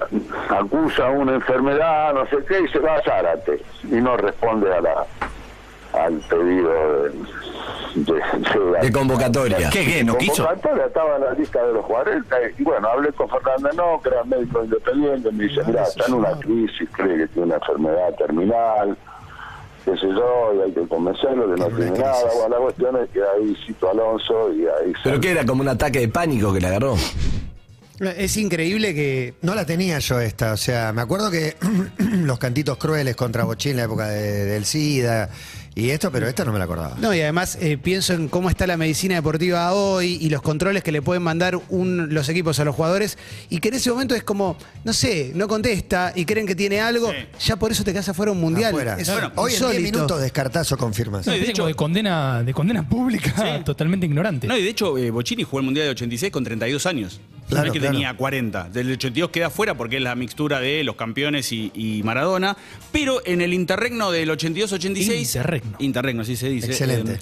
acusa 0.48 1.10
una 1.10 1.34
enfermedad, 1.34 2.14
no 2.14 2.26
sé 2.26 2.36
qué, 2.46 2.60
y 2.60 2.68
se 2.68 2.78
va 2.78 2.96
a 2.96 3.02
Zárate 3.02 3.60
y 3.84 3.96
no 3.96 4.16
responde 4.16 4.72
a 4.72 4.80
la 4.80 5.06
al 5.94 6.14
pedido 6.28 7.02
de, 7.02 7.12
de- 7.94 8.80
De 8.82 8.92
convocatoria. 8.92 9.70
¿Qué, 9.70 9.84
qué? 9.84 10.04
¿No 10.04 10.16
quiso? 10.18 10.44
Convocatoria 10.44 10.86
estaba 10.86 11.16
en 11.16 11.24
la 11.24 11.32
lista 11.34 11.64
de 11.66 11.72
los 11.72 11.86
40 11.86 12.36
y 12.58 12.62
bueno, 12.62 12.88
hablé 12.88 13.12
con 13.12 13.28
Fernández 13.28 13.74
no, 13.76 14.00
que 14.02 14.08
era 14.08 14.24
médico 14.24 14.64
independiente, 14.64 15.30
me 15.32 15.44
dice, 15.44 15.60
mira, 15.66 15.82
está 15.84 16.06
en 16.06 16.14
una 16.14 16.38
crisis, 16.38 16.88
cree 16.92 17.18
que 17.18 17.26
tiene 17.28 17.46
una 17.46 17.54
enfermedad 17.56 18.14
terminal, 18.18 18.96
qué 19.84 19.92
sé 19.92 20.06
yo, 20.08 20.52
y 20.56 20.62
hay 20.62 20.72
que 20.72 20.88
convencerlo 20.88 21.54
que 21.54 21.60
no 21.60 21.66
Tiene 21.68 21.90
nada. 21.98 22.16
Bueno, 22.34 22.48
la 22.48 22.56
cuestión 22.62 22.96
es 22.96 23.10
que 23.10 23.20
ahí 23.22 23.56
cito 23.66 23.88
a 23.88 23.90
Alonso 23.92 24.52
y 24.52 24.60
ahí... 24.62 24.92
¿Pero 25.04 25.20
qué 25.20 25.30
era? 25.30 25.44
¿Como 25.46 25.62
un 25.62 25.68
ataque 25.68 26.00
de 26.00 26.08
pánico 26.08 26.52
que 26.52 26.60
le 26.60 26.66
agarró? 26.66 26.96
Es 28.16 28.36
increíble 28.36 28.92
que. 28.92 29.34
No 29.42 29.54
la 29.54 29.64
tenía 29.64 30.00
yo 30.00 30.18
esta, 30.20 30.52
o 30.52 30.56
sea, 30.56 30.92
me 30.92 31.00
acuerdo 31.00 31.30
que 31.30 31.54
los 31.98 32.40
cantitos 32.40 32.76
crueles 32.76 33.14
contra 33.14 33.44
Bochín 33.44 33.70
en 33.72 33.76
la 33.78 33.82
época 33.84 34.08
de- 34.08 34.46
del 34.46 34.64
SIDA 34.64 35.30
y 35.76 35.90
esto, 35.90 36.12
pero 36.12 36.28
esta 36.28 36.44
no 36.44 36.52
me 36.52 36.58
la 36.58 36.64
acordaba. 36.66 36.96
No, 37.00 37.12
y 37.12 37.20
además 37.20 37.58
eh, 37.60 37.76
pienso 37.78 38.12
en 38.12 38.28
cómo 38.28 38.48
está 38.48 38.66
la 38.66 38.76
medicina 38.76 39.16
deportiva 39.16 39.72
hoy 39.72 40.18
y 40.20 40.30
los 40.30 40.40
controles 40.40 40.82
que 40.84 40.92
le 40.92 41.02
pueden 41.02 41.22
mandar 41.22 41.60
un- 41.68 42.14
los 42.14 42.28
equipos 42.28 42.60
a 42.60 42.64
los 42.64 42.76
jugadores 42.76 43.18
y 43.50 43.58
que 43.58 43.68
en 43.68 43.74
ese 43.74 43.90
momento 43.90 44.14
es 44.14 44.22
como, 44.22 44.56
no 44.84 44.92
sé, 44.92 45.32
no 45.34 45.48
contesta 45.48 46.12
y 46.14 46.24
creen 46.24 46.46
que 46.46 46.54
tiene 46.54 46.80
algo, 46.80 47.10
Sí. 47.10 47.16
ya 47.48 47.56
por 47.56 47.72
eso 47.72 47.82
te 47.82 47.92
quedas 47.92 48.08
afuera 48.08 48.30
un 48.30 48.40
mundial. 48.40 48.70
Afuera. 48.70 48.96
Es 48.98 49.10
Bueno, 49.10 49.32
Hoy 49.34 49.52
en 49.52 49.58
10 49.58 49.62
insólito. 49.70 49.98
minutos 49.98 50.20
descartazo 50.20 50.76
confirmas. 50.76 51.26
No, 51.26 51.32
de 51.32 51.40
de, 51.40 51.50
hecho- 51.50 51.66
de 51.66 51.74
condena, 51.74 52.42
de 52.44 52.54
condena 52.54 52.88
pública 52.88 53.62
totalmente 53.64 54.06
ignorante. 54.06 54.46
No, 54.46 54.56
y 54.56 54.62
de 54.62 54.68
hecho, 54.70 54.96
eh, 54.96 55.10
Bocini 55.10 55.42
jugó 55.42 55.58
el 55.58 55.64
Mundial 55.64 55.86
de 55.86 55.90
86 55.90 56.30
con 56.30 56.44
32 56.44 56.86
años. 56.86 57.20
Claro, 57.48 57.72
que 57.72 57.78
claro. 57.78 57.92
tenía 57.94 58.14
40. 58.16 58.70
Del 58.70 58.92
82 58.92 59.30
queda 59.30 59.50
fuera 59.50 59.74
porque 59.76 59.96
es 59.96 60.02
la 60.02 60.14
mixtura 60.14 60.60
de 60.60 60.82
los 60.84 60.96
campeones 60.96 61.52
y, 61.52 61.70
y 61.74 62.02
Maradona. 62.02 62.56
Pero 62.92 63.20
en 63.26 63.40
el 63.40 63.52
interregno 63.52 64.10
del 64.10 64.30
82-86. 64.30 65.18
Interregno. 65.34 65.76
Interregno, 65.78 66.22
así 66.22 66.36
se 66.36 66.48
dice. 66.48 66.68
Excelente. 66.68 67.12
eh, 67.14 67.18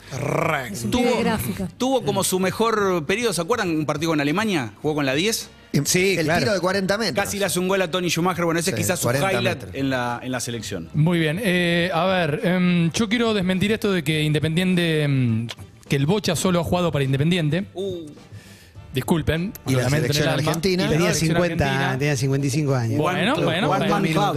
Tiene 0.70 0.90
tuvo, 0.90 1.20
gráfica. 1.20 1.68
tuvo 1.76 2.04
como 2.04 2.22
su 2.24 2.38
mejor 2.38 3.04
periodo, 3.06 3.32
¿se 3.32 3.40
acuerdan? 3.40 3.70
Un 3.70 3.84
partido 3.86 4.10
con 4.12 4.20
Alemania, 4.20 4.72
jugó 4.80 4.94
con 4.96 5.06
la 5.06 5.14
10. 5.14 5.50
Sí, 5.84 6.16
el 6.18 6.26
claro. 6.26 6.40
tiro 6.40 6.52
de 6.54 6.60
40 6.60 6.98
metros. 6.98 7.24
Casi 7.24 7.38
le 7.38 7.46
hace 7.46 7.58
un 7.58 7.66
gol 7.66 7.80
a 7.80 7.90
Tony 7.90 8.10
Schumacher. 8.10 8.44
Bueno, 8.44 8.60
ese 8.60 8.70
Sí, 8.70 8.74
es 8.74 8.86
quizás 8.86 9.00
su 9.00 9.04
40 9.04 9.32
highlight 9.32 9.62
en 9.74 9.88
la, 9.90 10.20
en 10.22 10.30
la 10.30 10.38
selección. 10.40 10.88
Muy 10.92 11.18
bien. 11.18 11.40
eh, 11.42 11.90
a 11.94 12.04
ver, 12.04 12.40
em, 12.44 12.90
yo 12.92 13.08
quiero 13.08 13.32
desmentir 13.32 13.72
esto 13.72 13.90
de 13.90 14.04
que 14.04 14.22
Independiente. 14.22 15.02
em, 15.02 15.48
que 15.88 15.96
el 15.96 16.06
Bocha 16.06 16.36
solo 16.36 16.60
ha 16.60 16.64
jugado 16.64 16.92
para 16.92 17.04
Independiente. 17.04 17.64
Uh, 17.74 18.06
Disculpen. 18.94 19.52
Y 19.66 19.74
la 19.74 19.88
selección 19.88 20.28
argentina. 20.28 20.84
La 20.84 20.90
Tenía 20.90 21.14
selección 21.14 21.36
50, 21.36 21.64
argentina. 21.64 21.98
tenía 21.98 22.16
55 22.16 22.74
años. 22.74 22.98
Bueno, 22.98 23.36
bueno, 23.36 23.68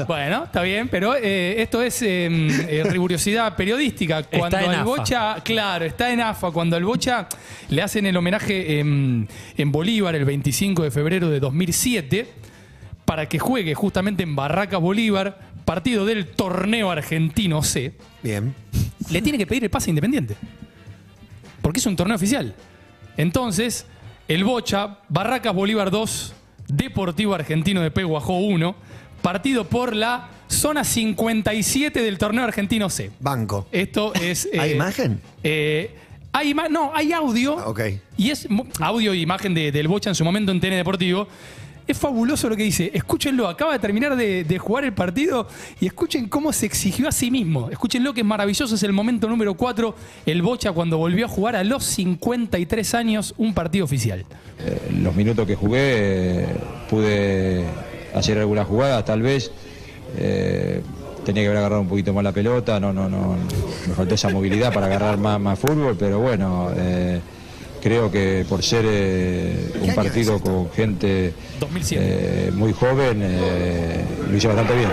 bueno, 0.08 0.44
está 0.46 0.62
bien, 0.62 0.88
pero 0.88 1.16
eh, 1.16 1.62
esto 1.62 1.82
es 1.82 2.02
eh, 2.02 2.28
eh, 2.28 2.84
rigurosidad 2.86 3.56
periodística. 3.56 4.24
Cuando 4.24 4.58
en 4.58 4.64
el 4.66 4.72
AFA. 4.72 4.84
Bocha, 4.84 5.36
claro, 5.44 5.84
está 5.86 6.12
en 6.12 6.22
AFA, 6.22 6.52
cuando 6.52 6.78
el 6.78 6.86
Bocha 6.86 7.28
le 7.70 7.82
hacen 7.82 8.06
el 8.06 8.16
homenaje 8.16 8.80
en, 8.80 9.28
en 9.58 9.72
Bolívar 9.72 10.16
el 10.16 10.24
25 10.24 10.84
de 10.84 10.92
febrero 10.92 11.30
de 11.30 11.42
2007 11.42 12.28
para 13.04 13.28
que 13.28 13.40
juegue 13.40 13.76
justamente 13.76 14.24
en 14.24 14.36
Barracas 14.36 14.80
Bolívar, 14.80 15.38
partido 15.66 16.06
del 16.06 16.28
torneo 16.28 16.92
argentino 16.92 17.62
C, 17.62 17.94
Bien. 18.24 18.56
le 19.12 19.22
tiene 19.22 19.38
que 19.38 19.46
pedir 19.46 19.64
el 19.66 19.70
pase 19.70 19.90
independiente. 19.90 20.36
Porque 21.62 21.80
es 21.80 21.86
un 21.86 21.96
torneo 21.96 22.16
oficial. 22.16 22.56
Entonces, 23.18 23.86
el 24.28 24.44
Bocha, 24.44 25.00
Barracas 25.10 25.54
Bolívar 25.54 25.92
2, 25.92 26.34
Deportivo 26.68 27.34
Argentino 27.36 27.82
de 27.82 27.92
Peguajó 27.92 28.38
1, 28.40 28.76
partido 29.22 29.66
por 29.66 29.96
la 29.96 30.30
zona 30.48 30.84
57 30.84 32.02
del 32.02 32.18
torneo 32.18 32.44
argentino 32.44 32.90
C. 32.90 33.12
Banco. 33.20 33.68
Esto 33.72 34.14
es. 34.16 34.48
¿Hay 34.60 34.72
eh, 34.72 34.76
imagen? 34.76 35.22
eh, 35.44 35.96
hay 36.32 36.54
ima- 36.54 36.70
no, 36.70 36.92
hay 36.94 37.14
audio. 37.14 37.58
Ah, 37.60 37.70
ok. 37.70 37.80
Y 38.18 38.30
es 38.32 38.48
audio 38.80 39.14
e 39.14 39.18
imagen 39.18 39.54
de- 39.54 39.72
del 39.72 39.88
Bocha 39.88 40.10
en 40.10 40.16
su 40.16 40.24
momento 40.26 40.52
en 40.52 40.60
TN 40.60 40.76
Deportivo. 40.76 41.28
Es 41.88 41.98
fabuloso 41.98 42.50
lo 42.50 42.56
que 42.56 42.64
dice. 42.64 42.90
Escúchenlo, 42.94 43.48
acaba 43.48 43.74
de 43.74 43.80
terminar 43.80 44.16
de, 44.16 44.58
jugar 44.58 44.86
el 44.86 44.94
partido 44.94 45.48
y 45.80 45.86
escuchen 45.86 46.28
cómo 46.28 46.52
se 46.52 46.66
exigió 46.66 47.08
a 47.08 47.12
sí 47.12 47.30
mismo. 47.30 47.70
Escúchenlo 47.70 48.14
que 48.14 48.22
es 48.22 48.26
maravilloso, 48.26 48.74
es 48.74 48.84
el 48.84 48.94
momento 48.94 49.28
número 49.28 49.54
4, 49.54 49.96
el 50.26 50.42
Bocha 50.42 50.72
cuando 50.72 50.98
volvió 50.98 51.26
a 51.26 51.30
jugar 51.30 51.56
a 51.56 51.64
los 51.64 51.84
53 51.86 52.96
años 52.96 53.36
un 53.38 53.54
partido 53.54 53.86
oficial. 53.86 54.26
los 55.00 55.16
minutos 55.16 55.46
que 55.46 55.56
jugué 55.56 56.44
eh, 56.44 56.48
pude 56.90 57.66
hacer 58.16 58.40
algunas 58.40 58.68
jugadas, 58.68 59.06
tal 59.06 59.22
vez 59.22 59.52
eh, 60.18 60.82
tenía 61.24 61.44
que 61.44 61.48
haber 61.48 61.58
agarrado 61.60 61.82
un 61.82 61.88
poquito 61.88 62.14
más 62.14 62.24
la 62.24 62.32
pelota, 62.32 62.80
no, 62.80 62.94
no, 62.94 63.10
no, 63.10 63.36
me 63.88 63.94
faltó 63.94 64.16
esa 64.16 64.30
movilidad 64.30 64.74
para 64.74 64.88
agarrar 64.88 65.18
más, 65.18 65.40
más 65.40 65.60
fútbol, 65.60 65.96
pero 66.00 66.20
bueno, 66.20 66.70
eh, 66.76 67.20
creo 67.86 68.10
que 68.10 68.44
por 68.50 68.64
ser 68.64 68.84
eh, 68.88 69.70
¿Qué 69.72 69.80
un 69.90 69.94
partido 69.94 70.40
con 70.40 70.72
gente 70.72 71.36
2007. 71.60 72.04
eh, 72.04 72.52
muy 72.52 72.74
joven, 72.74 73.20
eh, 73.22 74.04
lo 74.28 74.36
hice 74.36 74.48
bastante 74.48 74.74
bien. 74.74 74.90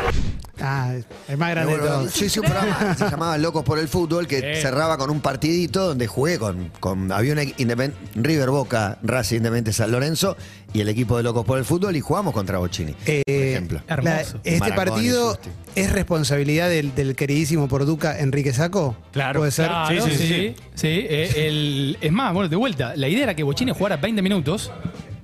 Ah, 0.65 0.95
el 1.29 1.37
más 1.39 1.51
grande 1.51 1.73
de 1.73 1.79
todos. 1.79 2.15
Yo 2.15 2.27
hice 2.27 2.41
un 2.41 2.47
programa 2.47 2.93
que 2.97 3.05
se 3.05 3.11
llamaba 3.11 3.37
Locos 3.39 3.65
por 3.65 3.79
el 3.79 3.89
Fútbol 3.89 4.27
que 4.29 4.61
cerraba 4.63 4.97
con 4.97 5.11
un 5.11 5.21
partidito 5.21 5.89
donde 5.89 6.07
jugué 6.07 6.39
con, 6.39 6.71
con 6.81 7.11
había 7.11 7.33
un 7.33 7.39
independ- 7.41 7.93
River 8.15 8.51
Boca, 8.51 8.99
Racing 9.03 9.39
Independiente 9.39 9.73
San 9.73 9.91
Lorenzo 9.91 10.37
y 10.73 10.81
el 10.81 10.89
equipo 10.89 11.17
de 11.17 11.23
Locos 11.25 11.45
por 11.45 11.59
el 11.59 11.65
Fútbol 11.65 11.97
y 11.97 12.01
jugamos 12.01 12.33
contra 12.33 12.59
Bochini, 12.59 12.95
Eh, 13.07 13.23
por 13.27 13.35
ejemplo. 13.35 13.81
Hermoso. 13.89 14.09
la- 14.11 14.21
este 14.45 14.59
Marangoni, 14.61 14.91
partido 14.91 15.31
Susti. 15.35 15.49
es 15.75 15.93
responsabilidad 15.93 16.69
del, 16.69 16.95
del 16.95 17.15
queridísimo 17.17 17.69
Porduca 17.69 18.19
Enrique 18.19 18.53
Saco. 18.53 18.97
Claro. 19.13 19.41
¿Puede 19.41 19.51
ser? 19.53 19.67
Claro, 19.67 20.05
sí, 20.07 20.17
sí. 20.17 20.55
sí, 20.75 20.87
eh, 20.89 21.33
el- 21.49 21.99
es 22.01 22.13
más, 22.13 22.33
bueno, 22.33 22.49
de 22.49 22.57
vuelta, 22.57 22.95
la 22.97 23.09
idea 23.09 23.25
era 23.25 23.35
que 23.35 23.43
Bochini 23.43 23.73
jugara 23.73 23.97
20 23.97 24.23
minutos 24.23 24.71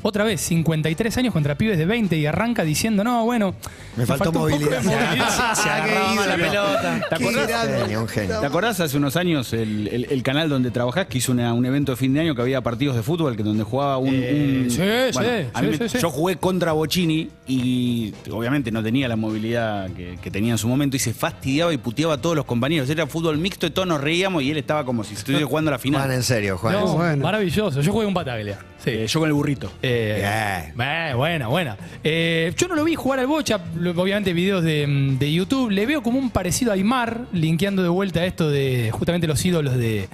Otra 0.01 0.23
vez, 0.23 0.41
53 0.43 1.17
años 1.19 1.33
contra 1.33 1.57
pibes 1.57 1.77
de 1.77 1.85
20 1.85 2.17
y 2.17 2.25
arranca 2.27 2.63
diciendo, 2.63 3.03
no, 3.03 3.25
bueno. 3.25 3.55
Me 3.97 4.07
faltó 4.07 4.31
un 4.31 4.35
poco 4.35 4.47
de 4.47 4.53
movilidad. 4.55 4.83
movilidad". 4.85 5.55
Se 5.55 5.69
agarraba 5.69 6.27
la 6.27 6.37
pelota. 6.37 7.01
¿Te 7.09 7.15
acordás? 7.17 7.69
Genio, 7.83 8.01
un 8.03 8.09
genio. 8.09 8.41
¿Te 8.41 8.47
acordás 8.47 8.79
hace 8.81 8.97
unos 8.97 9.17
años 9.17 9.53
el, 9.53 9.89
el- 9.89 10.07
el 10.11 10.23
canal 10.23 10.49
donde 10.49 10.71
trabajás 10.71 11.07
que 11.07 11.19
hizo 11.19 11.33
una- 11.33 11.53
un 11.53 11.67
evento 11.67 11.93
de 11.93 11.97
fin 11.97 12.15
de 12.15 12.21
año 12.21 12.35
que 12.37 12.43
había 12.43 12.61
partidos 12.61 12.95
de 12.95 13.03
fútbol 13.03 13.37
que 13.37 13.43
donde 13.43 13.65
jugaba 13.65 13.99
un. 13.99 14.11
Eh, 14.15 14.61
un- 14.67 14.71
sí, 14.71 14.83
sí, 15.13 15.79
me-. 15.89 15.89
Yo 16.01 16.11
jugué 16.11 16.37
contra 16.37 16.71
Bocini 16.73 17.29
y 17.49 18.15
obviamente 18.31 18.71
no 18.71 18.83
tenía 18.85 19.09
la 19.09 19.17
movilidad 19.17 19.91
que, 19.91 20.17
que 20.23 20.31
tenía 20.31 20.53
en 20.53 20.59
su 20.59 20.69
momento 20.69 20.97
y 20.97 21.01
se 21.01 21.13
fastidiaba 21.13 21.73
y 21.73 21.77
puteaba 21.79 22.15
a 22.15 22.19
todos 22.21 22.37
los 22.37 22.45
compañeros. 22.45 22.89
Era 22.89 23.09
fútbol 23.09 23.37
mixto 23.39 23.67
y 23.67 23.71
todos 23.71 23.89
nos 23.89 24.01
reíamos 24.01 24.45
y 24.45 24.53
él 24.53 24.59
estaba 24.59 24.85
como 24.85 25.03
si 25.03 25.15
estuviera 25.15 25.45
jugando 25.49 25.73
la 25.73 25.79
final. 25.81 26.03
Juan, 26.03 26.13
en 26.13 26.23
serio, 26.23 26.57
Juan. 26.57 26.75
No, 26.75 26.87
bueno. 26.95 27.25
maravilloso. 27.25 27.81
Yo 27.81 27.91
jugué 27.93 28.05
con 28.05 28.15
Pataglia. 28.15 28.61
Sí. 28.79 28.91
Eh, 28.91 29.07
yo 29.09 29.19
con 29.19 29.27
el 29.29 29.33
burrito. 29.33 29.73
Eh, 29.83 29.88
eh, 29.89 30.73
buena, 31.17 31.49
buena. 31.49 31.77
Eh, 32.05 32.53
yo 32.57 32.69
no 32.69 32.75
lo 32.75 32.85
vi 32.85 32.95
jugar 32.95 33.21
al 33.21 33.27
Bocha, 33.27 33.61
obviamente 33.97 34.33
videos 34.33 34.63
de, 34.63 34.87
de 35.19 35.33
YouTube. 35.33 35.71
Le 35.71 35.87
veo 35.87 36.03
como 36.03 36.19
un 36.19 36.31
parecido 36.31 36.71
a 36.71 36.75
Aymar, 36.75 37.27
linkeando 37.33 37.83
de 37.83 37.89
vuelta 37.89 38.25
esto 38.25 38.51
de 38.51 38.91
justamente 38.93 39.27
los 39.27 39.45
ídolos 39.45 39.77
de. 39.77 40.09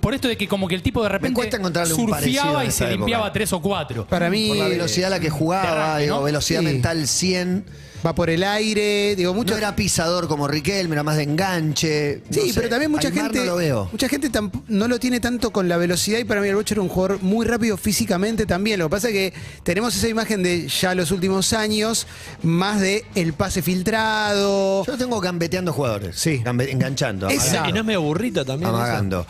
Por 0.00 0.14
esto 0.14 0.28
de 0.28 0.36
que 0.36 0.46
como 0.48 0.68
que 0.68 0.74
el 0.74 0.82
tipo 0.82 1.02
de 1.02 1.08
repente 1.08 1.50
surfeaba 1.86 2.64
y 2.64 2.70
se 2.70 2.90
limpiaba 2.90 3.32
tres 3.32 3.52
o 3.52 3.60
cuatro. 3.60 4.06
Para 4.06 4.30
mí 4.30 4.48
Por 4.48 4.56
la 4.58 4.68
velocidad 4.68 5.08
a 5.08 5.10
la 5.16 5.20
que 5.20 5.30
jugaba, 5.30 5.98
digo, 5.98 6.16
¿no? 6.16 6.22
velocidad 6.22 6.60
Sí. 6.60 6.66
mental 6.66 7.06
100. 7.06 7.64
Va 8.04 8.14
por 8.14 8.30
el 8.30 8.42
aire, 8.42 9.14
digo, 9.16 9.34
mucho. 9.34 9.52
No 9.52 9.58
era 9.58 9.76
pisador 9.76 10.28
como 10.28 10.48
Riquelme, 10.48 10.94
era 10.94 11.02
más 11.02 11.16
de 11.16 11.24
enganche. 11.24 12.22
Sí, 12.30 12.40
no 12.40 12.46
sé. 12.46 12.52
pero 12.54 12.68
también 12.68 12.90
mucha 12.90 13.08
Aymar 13.08 13.24
gente 13.24 13.38
no 13.40 13.44
lo 13.46 13.56
veo. 13.56 13.88
mucha 13.92 14.08
gente 14.08 14.30
no 14.68 14.88
lo 14.88 14.98
tiene 15.00 15.20
tanto 15.20 15.50
con 15.50 15.68
la 15.68 15.76
velocidad 15.76 16.18
y 16.18 16.24
para 16.24 16.40
mí 16.40 16.48
el 16.48 16.54
Bocha 16.56 16.74
era 16.74 16.82
un 16.82 16.88
jugador 16.88 17.22
muy 17.22 17.46
rápido 17.46 17.76
físicamente 17.76 18.46
también. 18.46 18.78
Lo 18.78 18.86
que 18.86 18.90
pasa 18.90 19.08
es 19.08 19.14
que 19.14 19.32
tenemos 19.62 19.94
esa 19.96 20.08
imagen 20.08 20.42
de 20.42 20.68
ya 20.68 20.94
los 20.94 21.10
últimos 21.10 21.52
años 21.52 22.06
más 22.42 22.80
de 22.80 23.04
el 23.14 23.32
pase 23.32 23.62
filtrado. 23.62 24.84
Yo 24.84 24.92
lo 24.92 24.98
tengo 24.98 25.20
gambeteando 25.20 25.72
jugadores. 25.72 26.16
Sí. 26.16 26.40
Gambe- 26.44 26.70
enganchando. 26.70 27.28
Esa- 27.28 27.44
amagando. 27.64 27.68
Y 27.68 27.72
no 27.72 27.80
es 27.80 27.84
medio 27.86 28.02
burrito 28.02 28.44
también. 28.44 28.70
eso? 28.70 29.26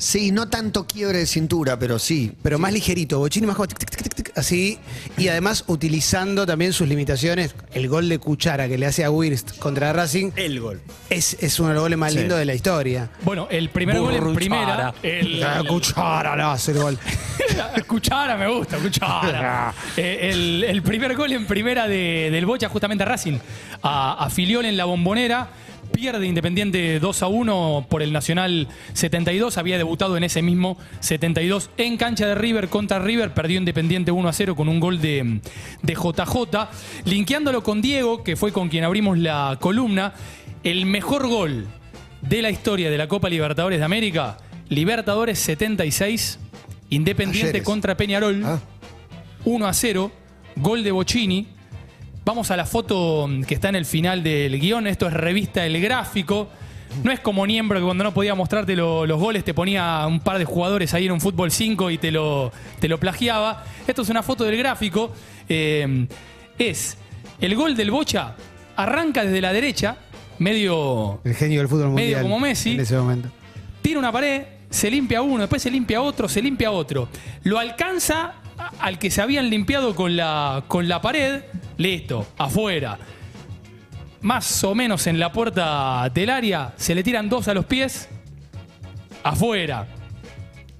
Sí, 0.00 0.32
no 0.32 0.48
tanto 0.48 0.86
quiebre 0.86 1.18
de 1.18 1.26
cintura, 1.26 1.78
pero 1.78 1.98
sí. 1.98 2.32
pero 2.42 2.58
más 2.58 2.72
ligerito, 2.72 3.18
Bochini 3.18 3.46
más 3.46 3.54
como 3.54 3.68
tic, 3.68 3.78
tic, 3.78 3.90
tic, 3.90 4.02
tic, 4.02 4.14
tic, 4.14 4.32
así 4.38 4.78
y 5.18 5.28
además 5.28 5.64
utilizando 5.66 6.46
también 6.46 6.72
sus 6.72 6.88
limitaciones. 6.88 7.54
El 7.74 7.86
gol 7.88 8.08
de 8.08 8.18
Cuchara 8.18 8.66
que 8.66 8.78
le 8.78 8.86
hace 8.86 9.04
a 9.04 9.10
Wirst 9.10 9.58
contra 9.58 9.92
Racing 9.92 10.30
El 10.36 10.58
gol. 10.58 10.80
es, 11.10 11.36
es 11.40 11.60
uno 11.60 11.68
de 11.68 11.74
los 11.74 11.82
goles 11.82 11.98
más 11.98 12.12
Sí. 12.12 12.18
lindos 12.20 12.38
de 12.38 12.46
la 12.46 12.54
historia. 12.54 13.10
Bueno, 13.22 13.46
el 13.50 13.68
primer 13.68 13.98
gol 13.98 14.14
en 14.14 14.20
Burruchara. 14.24 14.36
primera. 14.36 14.94
El, 15.02 15.38
La 15.40 15.62
Cuchara 15.64 16.34
le 16.34 16.42
hace 16.44 16.72
el 16.72 16.78
gol. 16.78 16.98
Cuchara 17.86 18.36
me 18.36 18.48
gusta, 18.48 18.78
cuchara. 18.78 19.74
Eh, 19.96 20.30
el, 20.32 20.64
el 20.64 20.82
primer 20.82 21.14
gol 21.14 21.32
en 21.32 21.44
primera 21.46 21.86
de- 21.88 22.30
del 22.32 22.46
Bocha, 22.46 22.68
justamente 22.70 23.02
a 23.02 23.06
Racing, 23.06 23.38
a, 23.82 24.24
a 24.24 24.30
Filiol 24.30 24.64
en 24.64 24.76
la 24.76 24.84
bombonera. 24.86 25.48
Pierde 25.92 26.26
Independiente 26.26 26.98
2 27.00 27.22
a 27.22 27.26
1 27.26 27.86
por 27.88 28.02
el 28.02 28.12
Nacional 28.12 28.68
72. 28.92 29.58
Había 29.58 29.76
debutado 29.76 30.16
en 30.16 30.24
ese 30.24 30.42
mismo 30.42 30.78
72 31.00 31.70
en 31.76 31.96
cancha 31.96 32.26
de 32.26 32.34
River 32.34 32.68
contra 32.68 32.98
River. 32.98 33.34
Perdió 33.34 33.58
Independiente 33.58 34.10
1 34.10 34.28
a 34.28 34.32
0 34.32 34.56
con 34.56 34.68
un 34.68 34.80
gol 34.80 35.00
de, 35.00 35.40
de 35.82 35.94
JJ. 35.94 36.68
Linkeándolo 37.04 37.62
con 37.62 37.82
Diego, 37.82 38.22
que 38.22 38.36
fue 38.36 38.52
con 38.52 38.68
quien 38.68 38.84
abrimos 38.84 39.18
la 39.18 39.58
columna. 39.60 40.14
El 40.62 40.86
mejor 40.86 41.28
gol 41.28 41.66
de 42.22 42.42
la 42.42 42.50
historia 42.50 42.90
de 42.90 42.98
la 42.98 43.08
Copa 43.08 43.28
Libertadores 43.28 43.78
de 43.78 43.84
América. 43.84 44.38
Libertadores 44.68 45.38
76. 45.38 46.38
Independiente 46.90 47.48
Ayeres. 47.48 47.62
contra 47.62 47.96
Peñarol. 47.96 48.42
Ah. 48.44 48.60
1 49.44 49.66
a 49.66 49.72
0, 49.72 50.12
gol 50.56 50.84
de 50.84 50.92
Bocini. 50.92 51.48
Vamos 52.30 52.52
a 52.52 52.56
la 52.56 52.64
foto 52.64 53.28
que 53.44 53.54
está 53.54 53.70
en 53.70 53.74
el 53.74 53.84
final 53.84 54.22
del 54.22 54.60
guion. 54.60 54.86
Esto 54.86 55.08
es 55.08 55.12
revista 55.12 55.66
El 55.66 55.80
Gráfico. 55.80 56.48
No 57.02 57.10
es 57.10 57.18
como 57.18 57.44
Niembro 57.44 57.80
que 57.80 57.84
cuando 57.84 58.04
no 58.04 58.14
podía 58.14 58.36
mostrarte 58.36 58.76
lo- 58.76 59.04
los 59.04 59.18
goles 59.18 59.42
te 59.42 59.52
ponía 59.52 60.06
un 60.06 60.20
par 60.20 60.38
de 60.38 60.44
jugadores 60.44 60.94
ahí 60.94 61.06
en 61.06 61.10
un 61.10 61.20
fútbol 61.20 61.50
5 61.50 61.90
y 61.90 61.98
te 61.98 62.12
lo, 62.12 62.52
te 62.78 62.86
lo 62.86 63.00
plagiaba. 63.00 63.64
Esto 63.84 64.02
es 64.02 64.08
una 64.10 64.22
foto 64.22 64.44
del 64.44 64.56
gráfico. 64.56 65.12
Eh, 65.48 66.06
es 66.56 66.96
el 67.40 67.56
gol 67.56 67.74
del 67.76 67.90
Bocha. 67.90 68.36
Arranca 68.76 69.24
desde 69.24 69.40
la 69.40 69.52
derecha, 69.52 69.96
medio 70.38 71.20
El 71.24 71.34
genio 71.34 71.58
del 71.58 71.68
fútbol 71.68 71.88
Medio 71.90 72.18
mundial. 72.18 72.22
como 72.22 72.38
Messi. 72.38 72.74
En 72.74 72.80
ese 72.80 72.96
momento. 72.96 73.28
tira 73.82 73.98
una 73.98 74.12
pared, 74.12 74.42
se 74.70 74.88
limpia 74.88 75.20
uno, 75.20 75.38
después 75.40 75.60
se 75.62 75.70
limpia 75.72 76.00
otro, 76.00 76.28
se 76.28 76.40
limpia 76.40 76.70
otro. 76.70 77.08
Lo 77.42 77.58
alcanza 77.58 78.34
al 78.78 79.00
que 79.00 79.10
se 79.10 79.20
habían 79.20 79.50
limpiado 79.50 79.96
con 79.96 80.14
la, 80.16 80.62
con 80.68 80.86
la 80.86 81.00
pared, 81.02 81.42
listo, 81.80 82.26
afuera. 82.38 82.98
Más 84.22 84.62
o 84.64 84.74
menos 84.74 85.06
en 85.06 85.18
la 85.18 85.32
puerta 85.32 86.10
del 86.12 86.28
área, 86.30 86.74
se 86.76 86.94
le 86.94 87.02
tiran 87.02 87.28
dos 87.28 87.48
a 87.48 87.54
los 87.54 87.64
pies, 87.64 88.08
afuera. 89.22 89.86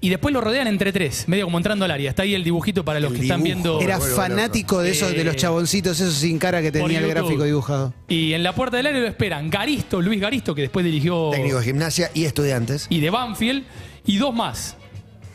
Y 0.03 0.09
después 0.09 0.33
lo 0.33 0.41
rodean 0.41 0.65
entre 0.67 0.91
tres, 0.91 1.27
medio 1.27 1.45
como 1.45 1.57
entrando 1.57 1.85
al 1.85 1.91
área. 1.91 2.09
Está 2.09 2.23
ahí 2.23 2.33
el 2.33 2.43
dibujito 2.43 2.83
para 2.83 2.99
los 2.99 3.11
El 3.11 3.17
que 3.17 3.23
están 3.23 3.43
viendo. 3.43 3.79
Era 3.81 3.99
fanático 3.99 4.79
de 4.81 4.91
esos, 4.91 5.11
de 5.11 5.23
los 5.23 5.35
Eh, 5.35 5.37
chaboncitos, 5.37 5.99
esos 5.99 6.15
sin 6.15 6.39
cara 6.39 6.61
que 6.61 6.71
tenía 6.71 6.99
el 6.99 7.07
gráfico 7.07 7.43
dibujado. 7.43 7.93
Y 8.07 8.33
en 8.33 8.41
la 8.41 8.53
puerta 8.55 8.77
del 8.77 8.87
área 8.87 9.01
lo 9.01 9.07
esperan 9.07 9.49
Garisto, 9.51 10.01
Luis 10.01 10.19
Garisto, 10.19 10.55
que 10.55 10.63
después 10.63 10.83
dirigió 10.85 11.29
Técnico 11.31 11.59
de 11.59 11.65
gimnasia 11.65 12.09
y 12.15 12.25
estudiantes. 12.25 12.87
y 12.89 12.99
de 12.99 13.09
Banfield, 13.11 13.63
y 14.05 14.17
dos 14.17 14.33
más. 14.33 14.75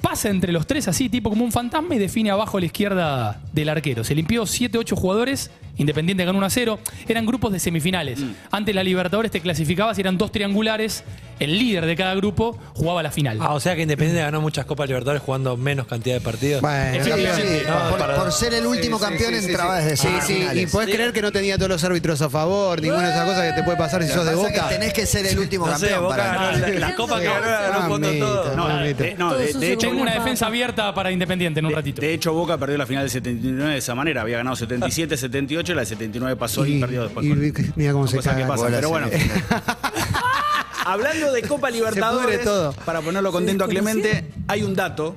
Pasa 0.06 0.28
entre 0.28 0.52
los 0.52 0.68
tres 0.68 0.86
así, 0.86 1.08
tipo 1.08 1.30
como 1.30 1.44
un 1.44 1.50
fantasma, 1.50 1.96
y 1.96 1.98
define 1.98 2.30
abajo 2.30 2.58
a 2.58 2.60
la 2.60 2.66
izquierda 2.66 3.40
del 3.52 3.68
arquero. 3.68 4.04
Se 4.04 4.14
limpió 4.14 4.44
7-8 4.44 4.94
jugadores, 4.94 5.50
Independiente 5.76 6.24
ganó 6.24 6.38
1 6.38 6.46
a 6.46 6.50
0. 6.50 6.78
Eran 7.08 7.26
grupos 7.26 7.52
de 7.52 7.60
semifinales. 7.60 8.20
Antes 8.50 8.74
la 8.74 8.82
Libertadores 8.82 9.30
te 9.30 9.40
clasificabas 9.40 9.98
y 9.98 10.00
eran 10.00 10.16
dos 10.18 10.32
triangulares. 10.32 11.04
El 11.38 11.58
líder 11.58 11.84
de 11.84 11.94
cada 11.96 12.14
grupo 12.14 12.58
jugaba 12.72 13.02
la 13.02 13.10
final. 13.10 13.36
Ah, 13.42 13.52
o 13.52 13.60
sea 13.60 13.76
que 13.76 13.82
Independiente 13.82 14.22
ganó 14.22 14.40
muchas 14.40 14.64
Copas 14.64 14.88
Libertadores 14.88 15.20
jugando 15.22 15.54
menos 15.58 15.86
cantidad 15.86 16.14
de 16.14 16.22
partidos. 16.22 16.62
Bueno, 16.62 17.04
Sí, 17.04 17.10
sí, 17.10 17.42
No, 17.68 17.96
por, 18.16 18.32
ser 18.32 18.54
el 18.54 18.64
último 18.66 18.98
Sí, 18.98 19.04
campeón 19.04 19.34
sí, 19.34 19.40
sí, 19.40 19.46
entraba 19.48 19.78
sí. 19.82 19.84
desde 19.88 19.96
Sí, 19.96 20.08
sí, 20.26 20.60
y 20.60 20.66
podés 20.66 20.88
creer 20.94 21.12
que 21.12 21.20
no 21.20 21.30
tenía 21.32 21.56
todos 21.58 21.68
los 21.68 21.84
árbitros 21.84 22.22
a 22.22 22.30
favor, 22.30 22.80
ninguna 22.80 23.08
de 23.08 23.12
esas 23.12 23.26
cosas 23.26 23.48
que 23.50 23.52
te 23.52 23.62
puede 23.64 23.76
pasar 23.76 24.02
si 24.02 24.08
sos 24.08 24.24
de 24.24 24.30
es 24.32 24.38
que 24.38 24.46
Boca. 24.46 24.68
tenés 24.70 24.92
que 24.94 25.04
ser 25.04 25.26
el 25.26 25.38
último 25.38 25.66
No 25.66 25.78
sé, 25.78 25.88
campeón 25.88 26.04
Boca 26.04 26.16
para 26.16 26.32
ganó 26.32 26.58
la, 26.58 26.68
la 26.88 26.94
Copa 26.94 27.18
que 27.20 27.24
ganó 27.26 27.40
la 27.46 27.60
ganó 27.60 27.88
con 27.90 28.00
Mamita, 28.00 28.24
todo. 28.24 28.56
No, 28.56 28.68
de, 28.78 29.14
no, 29.18 29.34
de- 29.36 29.52
de 29.52 29.72
hecho, 29.74 29.88
Tengo 29.88 30.00
una 30.00 30.14
defensa 30.14 30.46
abierta 30.46 30.94
para 30.94 31.12
Independiente 31.12 31.60
en 31.60 31.66
un 31.66 31.72
ratito. 31.72 32.00
de 32.00 32.14
hecho, 32.14 32.32
Boca 32.32 32.56
perdió 32.56 32.78
la 32.78 32.86
final 32.86 33.02
del 33.04 33.10
79 33.10 33.72
de 33.72 33.78
esa 33.78 33.94
manera. 33.94 34.22
Había 34.22 34.38
ganado 34.38 34.56
77, 34.56 35.16
78, 35.18 35.65
la 35.74 35.80
del 35.82 35.88
79 35.88 36.36
pasó 36.36 36.64
y, 36.66 36.74
Y- 36.76 36.80
perdió 36.80 37.02
después. 37.04 37.26
y 37.26 37.52
con- 37.52 37.72
mira 37.76 37.92
cómo 37.92 38.06
se 38.06 38.18
que 38.18 38.22
caga. 38.22 38.46
pasan, 38.46 38.70
pero 38.72 38.88
bueno. 38.90 39.08
Hablando 40.84 41.32
de 41.32 41.42
Copa 41.42 41.68
Libertadores, 41.70 42.44
todo. 42.44 42.72
para 42.84 43.00
ponerlo 43.00 43.32
contento 43.32 43.64
a 43.64 43.68
Clemente, 43.68 44.30
hay 44.46 44.62
un 44.62 44.74
dato. 44.74 45.16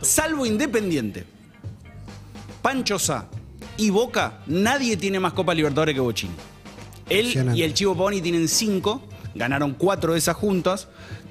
Salvo 0.00 0.46
Independiente, 0.46 1.24
Pancho 2.62 2.98
Sá 2.98 3.26
y 3.76 3.90
Boca, 3.90 4.38
nadie 4.46 4.96
tiene 4.96 5.18
más 5.18 5.32
Copa 5.32 5.54
Libertadores 5.54 5.94
que 5.94 6.00
Bochín. 6.00 6.30
Él 7.08 7.52
y 7.56 7.62
el 7.62 7.74
Chivo 7.74 7.94
Pavoni 7.94 8.20
tienen 8.22 8.46
cinco, 8.48 9.02
ganaron 9.34 9.74
cuatro 9.74 10.12
de 10.12 10.18
esas 10.20 10.36
juntas. 10.36 10.86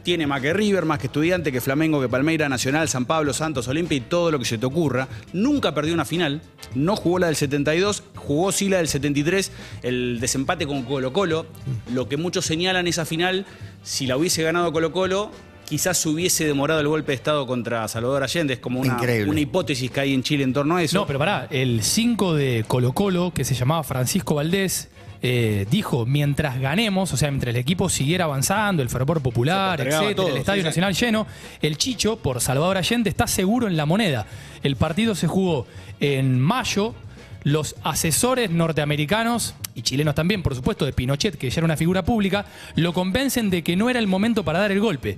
Tiene 0.10 0.26
más 0.26 0.42
que 0.42 0.54
River, 0.54 0.86
más 0.86 0.98
que 0.98 1.06
Estudiante, 1.06 1.52
que 1.52 1.62
Flamengo, 1.62 2.02
que 2.02 2.10
Palmeira, 2.10 2.50
Nacional, 2.50 2.90
San 2.90 3.06
Pablo, 3.06 3.32
Santos, 3.32 3.68
Olimpia 3.68 3.96
y 3.96 4.02
todo 4.02 4.32
lo 4.32 4.40
que 4.40 4.46
se 4.46 4.58
te 4.58 4.66
ocurra. 4.66 5.08
Nunca 5.34 5.76
perdió 5.76 5.94
una 5.94 6.04
final, 6.04 6.42
no 6.74 6.96
jugó 6.96 7.20
la 7.20 7.28
del 7.28 7.36
72, 7.36 8.02
jugó 8.16 8.52
sí 8.52 8.70
la 8.70 8.78
del 8.78 8.88
73, 8.88 9.52
el 9.84 10.20
desempate 10.20 10.66
con 10.66 10.82
Colo 10.82 11.14
Colo. 11.14 11.46
Lo 11.94 12.10
que 12.10 12.18
muchos 12.18 12.44
señalan 12.44 12.88
esa 12.88 13.06
final, 13.06 13.46
si 13.84 14.08
la 14.08 14.18
hubiese 14.18 14.42
ganado 14.42 14.74
Colo 14.74 14.92
Colo, 14.92 15.30
quizás 15.70 16.00
se 16.00 16.10
hubiese 16.10 16.46
demorado 16.46 16.82
el 16.82 16.88
golpe 16.88 17.12
de 17.12 17.16
Estado 17.18 17.46
contra 17.46 17.88
Salvador 17.88 18.24
Allende. 18.24 18.56
Es 18.56 18.60
como 18.60 18.80
una, 18.80 19.00
hipótesis 19.40 19.92
que 19.92 20.00
hay 20.00 20.14
en 20.14 20.24
Chile 20.24 20.44
en 20.44 20.52
torno 20.52 20.78
a 20.78 20.84
eso. 20.84 20.98
No, 20.98 21.06
pero 21.06 21.20
pará, 21.20 21.48
el 21.52 21.84
5 21.84 22.34
de 22.34 22.66
Colo 22.68 22.92
Colo, 22.94 23.32
que 23.34 23.46
se 23.46 23.54
llamaba 23.54 23.84
Francisco 23.84 24.36
Valdés, 24.36 24.90
eh, 25.22 25.68
dijo, 25.70 26.08
mientras 26.08 26.60
ganemos, 26.60 27.14
o 27.14 27.18
sea, 27.18 27.30
mientras 27.30 27.54
el 27.54 27.62
equipo 27.62 27.88
siguiera 27.88 28.26
avanzando, 28.26 28.82
el 28.82 28.90
fervor 28.90 29.22
popular, 29.22 29.80
etcétera, 29.80 30.16
todo, 30.16 30.30
el 30.30 30.38
Estadio 30.38 30.62
sí, 30.62 30.64
sí. 30.64 30.70
Nacional 30.70 30.96
lleno, 30.96 31.28
el 31.62 31.78
Chicho, 31.78 32.18
por 32.18 32.42
Salvador 32.42 32.78
Allende, 32.78 33.10
está 33.10 33.28
seguro 33.28 33.68
en 33.68 33.78
la 33.78 33.86
moneda. 33.86 34.26
El 34.64 34.76
partido 34.76 35.14
se 35.14 35.28
jugó 35.28 35.68
en 36.00 36.40
mayo. 36.40 36.96
Los 37.44 37.78
asesores 37.84 38.50
norteamericanos 38.50 39.56
y 39.74 39.82
chilenos 39.82 40.14
también, 40.14 40.44
por 40.44 40.56
supuesto, 40.56 40.86
de 40.86 40.92
Pinochet, 40.92 41.38
que 41.38 41.50
ya 41.50 41.60
era 41.60 41.66
una 41.66 41.78
figura 41.78 42.04
pública, 42.04 42.46
lo 42.76 42.92
convencen 42.92 43.50
de 43.50 43.64
que 43.64 43.78
no 43.78 43.90
era 43.90 44.00
el 44.00 44.08
momento 44.08 44.44
para 44.44 44.60
dar 44.60 44.74
el 44.74 44.82
golpe. 44.82 45.18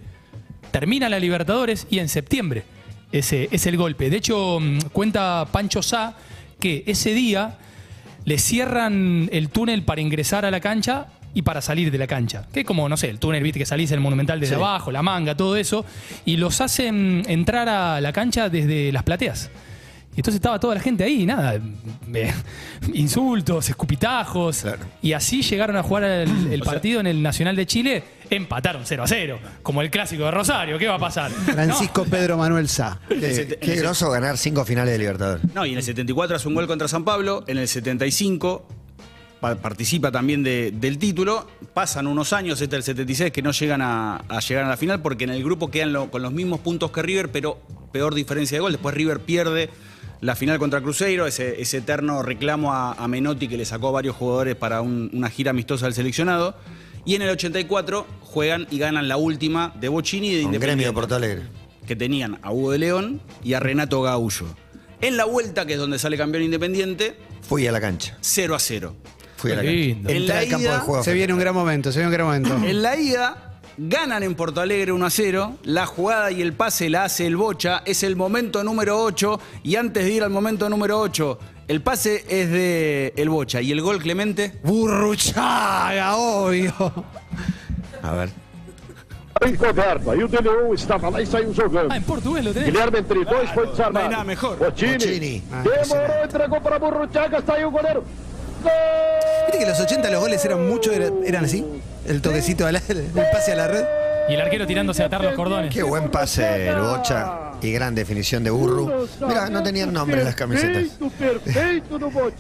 Termina 0.70 1.10
la 1.10 1.20
Libertadores 1.20 1.88
y 1.90 2.00
en 2.00 2.08
septiembre 2.10 2.64
ese 3.12 3.50
es 3.52 3.66
el 3.66 3.76
golpe. 3.78 4.10
De 4.10 4.18
hecho, 4.18 4.60
mm, 4.62 4.80
cuenta 4.94 5.46
Pancho 5.52 5.82
Sá 5.82 6.16
que 6.60 6.84
ese 6.88 7.14
día 7.14 7.58
le 8.24 8.38
cierran 8.38 9.28
el 9.34 9.50
túnel 9.50 9.84
para 9.84 10.00
ingresar 10.00 10.46
a 10.46 10.52
la 10.52 10.60
cancha 10.62 11.08
y 11.34 11.42
para 11.42 11.62
salir 11.62 11.92
de 11.92 11.98
la 11.98 12.08
cancha. 12.08 12.46
Que 12.54 12.62
es 12.62 12.66
como, 12.66 12.88
no 12.88 12.96
sé, 12.98 13.10
el 13.10 13.20
túnel, 13.20 13.42
viste, 13.44 13.60
que 13.60 13.66
salís 13.66 13.90
del 13.90 14.00
Monumental 14.00 14.40
desde 14.40 14.56
Sí. 14.56 14.62
abajo, 14.62 14.92
la 14.92 15.02
manga, 15.02 15.36
todo 15.36 15.56
eso. 15.58 15.86
Y 16.26 16.38
los 16.38 16.62
hacen 16.62 17.24
entrar 17.28 17.68
a 17.68 18.00
la 18.00 18.14
cancha 18.14 18.48
desde 18.50 18.92
las 18.92 19.04
plateas. 19.04 19.50
Y 20.14 20.18
entonces 20.18 20.36
estaba 20.36 20.60
toda 20.60 20.76
la 20.76 20.82
gente 20.82 21.06
ahí, 21.06 21.26
nada, 21.26 21.56
eh, 22.14 22.34
insultos, 22.94 23.70
escupitajos. 23.70 24.66
Y 25.02 25.14
así 25.14 25.42
llegaron 25.42 25.78
a 25.78 25.84
jugar 25.84 26.04
el, 26.04 26.30
el 26.54 26.62
partido 26.62 27.00
en 27.00 27.08
el 27.08 27.22
Nacional 27.22 27.56
de 27.56 27.66
Chile, 27.66 28.04
empataron 28.30 28.82
0 28.86 29.04
a 29.04 29.08
0, 29.08 29.40
como 29.64 29.82
el 29.82 29.90
clásico 29.90 30.24
de 30.26 30.32
Rosario, 30.32 30.78
¿qué 30.78 30.88
va 30.88 30.96
a 30.96 31.00
pasar? 31.00 31.32
Francisco 31.32 32.04
Pedro 32.06 32.38
Manuel 32.38 32.68
Sá. 32.68 33.00
Qué 33.08 33.76
groso 33.78 34.10
ganar 34.12 34.38
cinco 34.38 34.66
finales 34.66 34.92
de 34.94 34.98
Libertadores. 35.00 35.46
No, 35.54 35.66
y 35.66 35.72
en 35.72 35.78
el 35.78 35.84
74 35.84 36.36
hace 36.36 36.48
un 36.48 36.56
gol 36.56 36.68
contra 36.68 36.88
San 36.88 37.06
Pablo, 37.06 37.44
en 37.48 37.58
el 37.58 37.68
75 37.70 38.68
pa- 39.40 39.56
participa 39.56 40.12
también 40.12 40.44
de- 40.44 40.72
del 40.72 40.98
título, 40.98 41.48
pasan 41.74 42.08
unos 42.08 42.34
años, 42.34 42.60
este 42.62 42.76
el 42.76 42.84
76, 42.84 43.32
que 43.32 43.42
no 43.42 43.52
llegan 43.52 43.82
a, 43.82 44.18
a 44.28 44.40
llegar 44.42 44.66
a 44.66 44.70
la 44.70 44.78
final 44.78 45.02
porque 45.02 45.24
en 45.24 45.30
el 45.30 45.42
grupo 45.44 45.72
quedan 45.72 45.94
lo- 45.94 46.12
con 46.12 46.22
los 46.22 46.34
mismos 46.34 46.60
puntos 46.60 46.92
que 46.92 47.02
River, 47.02 47.32
pero 47.32 47.60
peor 47.94 48.14
diferencia 48.14 48.58
de 48.58 48.60
gol. 48.62 48.72
Después 48.74 48.94
River 48.96 49.20
pierde 49.22 49.70
la 50.22 50.36
final 50.36 50.60
contra 50.60 50.82
Cruzeiro, 50.82 51.26
ese, 51.28 51.62
ese 51.62 51.78
eterno 51.78 52.22
reclamo 52.24 52.72
a, 52.74 52.94
a 52.94 53.08
Menotti 53.08 53.48
que 53.48 53.58
le 53.58 53.66
sacó 53.66 53.92
varios 53.92 54.16
jugadores 54.16 54.56
para 54.56 54.82
un- 54.82 55.10
una 55.14 55.30
gira 55.30 55.52
amistosa 55.52 55.88
al 55.88 55.94
seleccionado. 55.94 56.56
Y 57.06 57.16
en 57.16 57.24
el 57.24 57.30
84 57.32 58.06
juegan 58.22 58.68
y 58.70 58.78
ganan 58.78 59.08
la 59.08 59.18
última 59.18 59.74
de 59.80 59.90
Bocini 59.90 60.28
y 60.30 60.36
de 60.36 60.42
Independiente 60.44 60.66
gremio 60.68 60.88
de 60.88 60.94
Porto 60.94 61.16
Alegre. 61.16 61.42
que 61.88 61.96
tenían 61.96 62.38
a 62.44 62.52
Hugo 62.52 62.72
de 62.72 62.78
León 62.78 63.22
y 63.44 63.54
a 63.54 63.60
Renato 63.60 64.02
Gaullo. 64.04 64.46
En 65.02 65.18
la 65.18 65.26
vuelta, 65.26 65.66
que 65.66 65.74
es 65.74 65.80
donde 65.80 65.98
sale 65.98 66.16
campeón 66.18 66.44
independiente, 66.44 67.18
Fui 67.42 67.66
a 67.66 67.72
la 67.72 67.82
cancha. 67.82 68.16
0 68.22 68.54
a 68.54 68.60
0. 68.60 68.96
Fui 69.38 69.52
a 69.52 69.56
la 69.56 69.62
cancha. 69.64 69.76
lindo. 69.76 70.10
En 70.12 70.28
la 70.28 70.38
al 70.38 70.48
campo 70.48 70.62
ida- 70.64 70.74
de 70.74 70.80
juego. 70.82 71.04
Se 71.04 71.14
viene 71.14 71.34
un 71.34 71.40
gran 71.40 71.56
momento, 71.56 71.92
se 71.92 71.98
viene 71.98 72.08
un 72.10 72.14
gran 72.14 72.28
momento. 72.28 72.56
En 72.70 72.82
la 72.84 72.96
ida, 72.96 73.51
ganan 73.78 74.24
en 74.24 74.36
Porto 74.36 74.62
Alegre 74.62 74.92
1 74.92 75.06
a 75.06 75.10
0. 75.10 75.58
La 75.64 75.86
jugada 75.86 76.32
y 76.32 76.42
el 76.42 76.54
pase 76.54 76.90
la 76.90 77.06
hace 77.06 77.26
el 77.28 77.36
Bocha. 77.38 77.82
Es 77.86 78.04
el 78.04 78.16
momento 78.16 78.64
número 78.64 79.02
8. 79.04 79.40
Y 79.64 79.76
antes 79.76 80.04
de 80.06 80.12
ir 80.12 80.24
al 80.24 80.30
momento 80.30 80.70
número 80.70 81.00
8, 81.00 81.40
el 81.68 81.82
pase 81.82 82.26
es 82.28 82.50
de 82.52 83.14
el 83.16 83.30
Bocha. 83.30 83.62
¿Y 83.62 83.72
el 83.72 83.82
gol, 83.82 84.00
Clemente? 84.00 84.60
Burruchaga, 84.64 86.16
obvio. 86.18 86.74
A 88.04 88.12
ver. 88.14 88.30
Roberto, 89.60 90.12
aí 90.12 90.24
o 90.24 90.28
Deleon 90.28 90.72
estava 90.76 91.10
lá 91.10 91.20
e 91.20 91.26
saiu 91.26 91.52
jogando. 91.52 91.92
Ah, 91.92 91.98
en 91.98 92.04
portugués 92.04 92.46
lo 92.46 92.54
tenés. 92.54 92.68
Guilherme 92.70 93.00
entre 93.00 93.26
dois 93.26 93.50
foi 93.52 93.66
No 93.66 93.72
desarmado. 93.72 94.06
hay 94.06 94.12
nada 94.12 94.24
mejor. 94.24 94.56
Botini. 94.58 95.42
Ah, 95.52 95.64
Demorou, 95.64 96.24
entregou 96.24 96.62
para 96.62 96.78
Burruchaga, 96.78 97.42
saiu 97.44 97.70
o 97.70 97.72
goleiro. 97.72 98.04
Gol! 98.62 98.72
Viste 99.48 99.58
que 99.58 99.64
en 99.64 99.70
los 99.70 99.80
80 99.80 100.12
los 100.12 100.20
goles 100.22 100.46
eran 100.46 100.68
mucho, 100.70 100.92
era- 100.92 101.10
eran 101.26 101.46
así. 101.46 101.66
El 102.08 102.22
toquecito, 102.22 102.66
a 102.66 102.72
la- 102.72 102.82
el 102.90 103.04
pase 103.32 103.52
a 103.52 103.56
la 103.56 103.68
red. 103.68 103.84
Y 104.30 104.34
el 104.34 104.42
arquero 104.42 104.68
tirándose 104.68 105.04
a 105.04 105.08
atar 105.08 105.24
los 105.24 105.34
cordones. 105.34 105.74
Qué 105.74 105.84
buen 105.84 106.10
pase 106.10 106.68
el 106.70 106.80
Bocha 106.80 107.54
y 107.62 107.72
gran 107.72 107.94
definición 107.96 108.44
de 108.44 108.50
Burru. 108.52 109.08
Mira, 109.28 109.50
no 109.50 109.62
tenían 109.64 109.92
nombre 109.92 110.24
las 110.24 110.36
camisetas. 110.36 110.86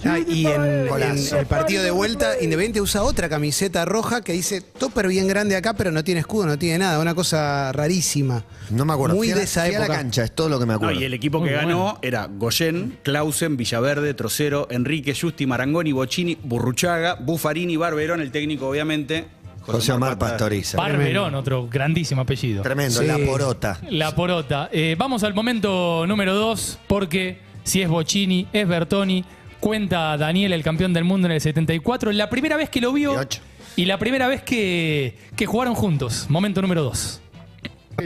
Ah, 0.05 0.19
y 0.19 0.45
en, 0.45 0.61
el 0.61 1.45
partido 1.47 1.83
de 1.83 1.91
vuelta, 1.91 2.33
Independiente 2.41 2.81
usa 2.81 3.03
otra 3.03 3.29
camiseta 3.29 3.83
roja 3.85 4.21
que 4.21 4.31
dice 4.33 4.61
topper 4.61 5.07
bien 5.07 5.27
grande 5.27 5.55
acá, 5.55 5.73
pero 5.73 5.91
no 5.91 6.03
tiene 6.03 6.19
escudo, 6.21 6.45
no 6.45 6.57
tiene 6.57 6.77
nada. 6.79 6.99
Una 6.99 7.13
cosa 7.15 7.71
rarísima. 7.71 8.43
No 8.69 8.85
me 8.85 8.93
acuerdo. 8.93 9.15
Muy 9.15 9.29
Fui 9.29 9.37
de 9.37 9.43
esa 9.43 9.65
fui 9.65 9.75
a 9.75 9.79
la 9.79 9.85
época. 9.85 9.97
cancha, 9.99 10.23
es 10.23 10.31
todo 10.31 10.49
lo 10.49 10.59
que 10.59 10.65
me 10.65 10.73
No, 10.73 10.77
acuerdo. 10.77 10.99
y 10.99 11.03
el 11.03 11.13
equipo 11.13 11.39
Muy 11.39 11.49
que 11.49 11.55
ganó 11.55 11.77
bueno. 11.83 11.99
era 12.01 12.27
Goyen, 12.31 12.97
Clausen, 13.03 13.57
Villaverde, 13.57 14.13
Trocero, 14.13 14.67
Enrique, 14.71 15.13
Justi, 15.19 15.45
Marangoni, 15.45 15.91
Bocini, 15.91 16.37
Burruchaga, 16.43 17.15
Buffarini, 17.15 17.75
Barberón, 17.75 18.21
el 18.21 18.31
técnico, 18.31 18.67
obviamente. 18.69 19.25
José 19.61 19.91
Omar 19.93 20.17
Pastoriza. 20.17 20.77
Barberón, 20.77 21.35
otro 21.35 21.67
grandísimo 21.67 22.21
apellido. 22.21 22.61
Tremendo, 22.63 22.99
Sí. 23.01 23.05
la 23.07 23.17
porota. 23.19 23.79
La 23.89 24.15
porota. 24.15 24.69
Eh, 24.71 24.95
vamos 24.97 25.23
al 25.23 25.33
momento 25.33 26.05
número 26.07 26.33
2, 26.33 26.79
porque 26.87 27.39
si 27.63 27.81
es 27.81 27.87
Bocini, 27.89 28.47
es 28.51 28.67
Bertoni, 28.67 29.23
cuenta 29.59 30.17
Daniel, 30.17 30.53
el 30.53 30.63
campeón 30.63 30.93
del 30.93 31.03
mundo 31.03 31.27
en 31.27 31.33
el 31.33 31.41
74, 31.41 32.11
la 32.11 32.29
primera 32.29 32.57
vez 32.57 32.69
que 32.69 32.81
lo 32.81 32.91
vio 32.91 33.11
18. 33.11 33.41
y 33.75 33.85
la 33.85 33.97
primera 33.99 34.27
vez 34.27 34.41
que, 34.41 35.15
que 35.35 35.45
jugaron 35.45 35.75
juntos. 35.75 36.25
Momento 36.29 36.61
número 36.61 36.83
2. 36.83 37.21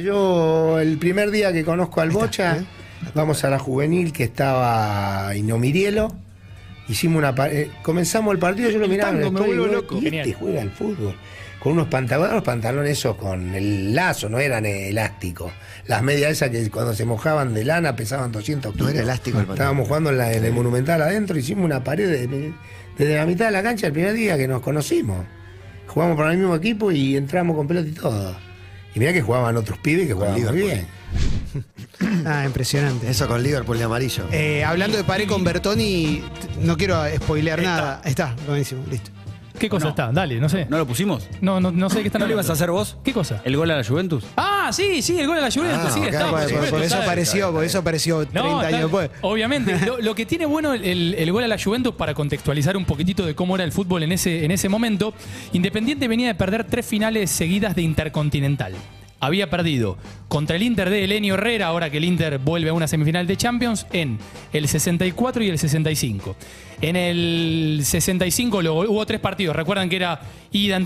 Yo 0.04 0.80
el 0.80 0.98
primer 0.98 1.32
día 1.32 1.54
que 1.54 1.64
conozco 1.64 2.02
al 2.02 2.10
Bocha, 2.10 2.64
vamos 3.14 3.44
a 3.46 3.50
la 3.50 3.60
juvenil 3.60 4.12
que 4.12 4.24
estaba 4.24 5.34
Inomirielo. 5.36 6.14
Hicimos 6.88 7.18
una 7.20 7.34
pa- 7.34 7.50
eh, 7.50 7.72
comenzamos 7.82 8.34
el 8.34 8.40
partido, 8.40 8.70
yo 8.70 8.78
lo 8.78 8.88
miraba 8.88 9.12
en 9.12 9.18
el 9.18 9.24
tango, 9.24 9.40
me 9.40 9.46
vuelvo 9.48 9.66
loco. 9.68 9.96
"Y 9.96 10.06
este 10.06 10.10
Genial. 10.18 10.36
juega 10.40 10.62
al 10.62 10.70
fútbol. 10.72 11.16
Con 11.66 11.74
unos 11.74 11.88
pantalones, 11.88 12.32
los 12.36 12.44
pantalones 12.44 12.92
esos 12.92 13.16
con 13.16 13.56
el 13.56 13.96
lazo, 13.96 14.30
no 14.30 14.38
eran 14.38 14.68
elásticos. 14.68 15.52
Las 15.88 16.04
medias 16.04 16.32
esas 16.32 16.52
que 16.52 16.70
cuando 16.70 16.94
se 16.94 17.06
mojaban 17.06 17.56
de 17.56 17.66
lana 17.66 17.96
pesaban 17.96 18.32
200 18.32 18.72
kilos. 18.74 18.86
No 18.88 18.94
era 18.94 19.02
elástico 19.02 19.40
el 19.40 19.46
pantalón. 19.48 19.56
Estábamos 19.64 19.88
jugando 19.88 20.10
en, 20.12 20.18
la- 20.20 20.32
en 20.32 20.46
el 20.46 20.54
Monumental 20.54 21.02
adentro, 21.02 21.36
hicimos 21.40 21.66
una 21.66 21.84
pared 21.84 22.08
de- 22.08 22.54
desde 23.00 23.16
la 23.16 23.26
mitad 23.26 23.48
de 23.48 23.52
la 23.52 23.64
cancha 23.64 23.88
el 23.88 23.94
primer 23.94 24.14
día 24.14 24.38
que 24.38 24.48
nos 24.48 24.62
conocimos. 24.62 25.26
Jugamos 25.88 26.16
para 26.18 26.34
el 26.34 26.38
mismo 26.38 26.54
equipo 26.56 26.92
y 26.92 27.18
entramos 27.18 27.56
con 27.58 27.68
pelota 27.68 27.88
y 27.90 27.94
todo. 27.94 28.38
Y 28.94 29.00
mira 29.00 29.12
que 29.12 29.24
jugaban 29.24 29.58
otros 29.58 29.80
pibes 29.80 30.06
que 30.08 30.14
jugaban 30.14 30.34
muy 30.36 30.42
Liverpool. 30.52 30.72
bien. 30.72 30.88
Ah, 32.28 32.44
impresionante. 32.46 33.10
Eso 33.10 33.28
con 33.28 33.42
Liverpool 33.42 33.78
de 33.78 33.86
amarillo. 33.86 34.26
Eh, 34.32 34.64
hablando 34.64 34.98
de 34.98 35.04
pared 35.04 35.28
con 35.28 35.44
Bertoni, 35.44 36.22
no 36.62 36.76
quiero 36.78 37.02
spoilear 37.18 37.62
nada. 37.64 38.02
Está, 38.06 38.36
buenísimo, 38.48 38.84
listo. 38.90 39.10
¿Qué 39.60 39.70
cosa 39.70 39.90
está? 39.90 40.12
Dale, 40.12 40.40
no 40.40 40.50
sé. 40.50 40.66
¿No 40.70 40.78
lo 40.78 40.86
pusimos? 40.86 41.28
No, 41.42 41.60
no, 41.60 41.72
no 41.72 41.90
sé 41.90 42.02
qué 42.02 42.08
están 42.08 42.20
¿No 42.22 42.28
lo 42.28 42.34
ibas 42.34 42.50
a 42.50 42.54
hacer 42.54 42.72
vos? 42.72 42.98
¿Qué 43.04 43.14
cosa? 43.14 43.42
¿El 43.46 43.56
gol 43.58 43.70
a 43.72 43.78
la 43.78 43.84
Juventus? 43.84 44.24
Ah, 44.38 44.70
sí, 44.72 45.02
sí, 45.02 45.20
el 45.20 45.28
gol 45.28 45.36
de 45.38 45.42
la 45.42 45.52
Juventus, 45.52 45.80
Ah, 45.86 45.92
sí, 45.92 46.02
está. 46.04 46.30
Por, 46.30 46.40
eso 46.42 46.78
está, 46.82 47.04
apareció, 47.04 47.52
por 47.52 47.64
eso 47.64 47.80
apareció 47.80 48.20
30 48.28 48.40
No, 48.42 48.60
años 48.60 48.66
está- 48.66 48.78
después. 48.82 49.10
Obviamente. 49.22 49.80
Lo, 49.86 49.98
lo 50.00 50.16
que 50.16 50.26
tiene 50.26 50.46
bueno 50.46 50.74
el, 50.74 51.14
el 51.16 51.32
gol 51.32 51.44
a 51.44 51.48
la 51.48 51.58
Juventus, 51.62 51.94
para 51.96 52.14
contextualizar 52.14 52.76
un 52.78 52.86
poquitito 52.86 53.26
de 53.26 53.36
cómo 53.36 53.56
era 53.56 53.64
el 53.64 53.72
fútbol 53.72 54.04
en 54.04 54.12
ese, 54.12 54.44
en 54.46 54.52
ese 54.52 54.70
momento, 54.70 55.14
Independiente 55.54 56.08
venía 56.08 56.28
de 56.28 56.36
perder 56.36 56.64
tres 56.66 56.86
finales 56.86 57.30
seguidas 57.32 57.76
de 57.76 57.82
Intercontinental. 57.84 58.74
Había 59.20 59.50
perdido 59.50 59.98
contra 60.28 60.56
el 60.56 60.64
Inter 60.64 60.90
de 60.90 61.04
Elenio 61.06 61.36
Herrera, 61.36 61.68
ahora 61.68 61.90
que 61.90 61.98
el 61.98 62.04
Inter 62.04 62.38
vuelve 62.38 62.70
a 62.70 62.74
una 62.74 62.88
semifinal 62.88 63.26
de 63.26 63.38
Champions, 63.38 63.88
en 63.94 64.20
el 64.54 64.68
64 64.68 65.44
y 65.44 65.50
el 65.50 65.58
65. 65.58 66.36
En 66.82 66.96
el 66.96 67.80
65 67.84 68.62
lo- 68.62 68.76
hubo 68.82 69.06
tres 69.06 69.20
partidos. 69.22 69.56
Recuerdan 69.56 69.90
que 69.90 69.96
era 69.96 70.20
ida, 70.52 70.80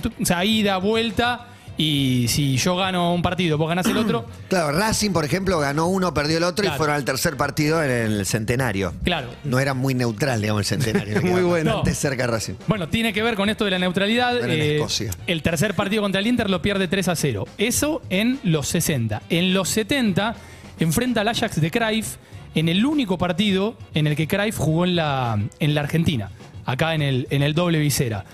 ida, 0.46 0.78
vuelta. 0.78 1.48
Y 1.82 2.26
si 2.28 2.58
yo 2.58 2.76
gano 2.76 3.14
un 3.14 3.22
partido, 3.22 3.58
vos 3.58 3.70
ganás 3.70 3.86
el 3.88 3.96
otro. 3.96 4.26
Claro, 4.50 4.72
Racing, 4.74 5.12
por 5.12 5.24
ejemplo, 5.24 5.60
ganó 5.60 5.88
uno, 5.88 6.14
perdió 6.14 6.38
el 6.38 6.44
otro 6.44 6.64
Claro. 6.64 6.76
y 6.76 6.78
fueron 6.78 6.96
al 6.98 7.06
tercer 7.06 7.38
partido 7.38 7.82
en 7.82 7.90
el 7.92 8.26
centenario. 8.26 8.94
Claro. 9.04 9.30
No 9.46 9.60
era 9.60 9.74
muy 9.74 9.94
neutral, 9.94 10.42
digamos, 10.42 10.60
el 10.72 10.82
centenario. 10.82 11.22
Muy 11.24 11.42
bueno. 11.44 11.76
Bastante 11.76 11.94
cerca 11.96 12.28
Racing. 12.28 12.56
Bueno, 12.68 12.90
tiene 12.90 13.14
que 13.14 13.24
ver 13.24 13.36
con 13.36 13.48
esto 13.48 13.64
de 13.64 13.72
la 13.72 13.80
neutralidad. 13.80 14.44
En 14.44 14.50
Escocia. 14.60 15.12
El 15.26 15.42
tercer 15.42 15.74
partido 15.76 16.02
contra 16.02 16.20
el 16.20 16.28
Inter 16.28 16.50
lo 16.50 16.62
pierde 16.62 16.88
3 16.90 17.08
a 17.08 17.16
0. 17.16 17.48
Eso 17.58 18.02
en 18.10 18.40
los 18.44 18.68
60. 18.68 19.22
En 19.30 19.54
los 19.54 19.70
70 19.70 20.36
enfrenta 20.80 21.22
al 21.22 21.28
Ajax 21.30 21.62
de 21.62 21.72
Cruyff 21.72 22.18
en 22.56 22.68
el 22.68 22.86
único 22.86 23.18
partido 23.18 23.78
en 23.94 24.08
el 24.08 24.16
que 24.18 24.28
Cruyff 24.28 24.58
jugó 24.58 24.84
en 24.86 24.96
la, 24.96 25.40
en 25.60 25.76
la 25.76 25.82
Argentina, 25.82 26.32
acá 26.66 26.94
en 26.96 27.04
el, 27.04 27.28
en 27.30 27.42
el 27.44 27.54
doble 27.54 27.80
visera. 27.80 28.26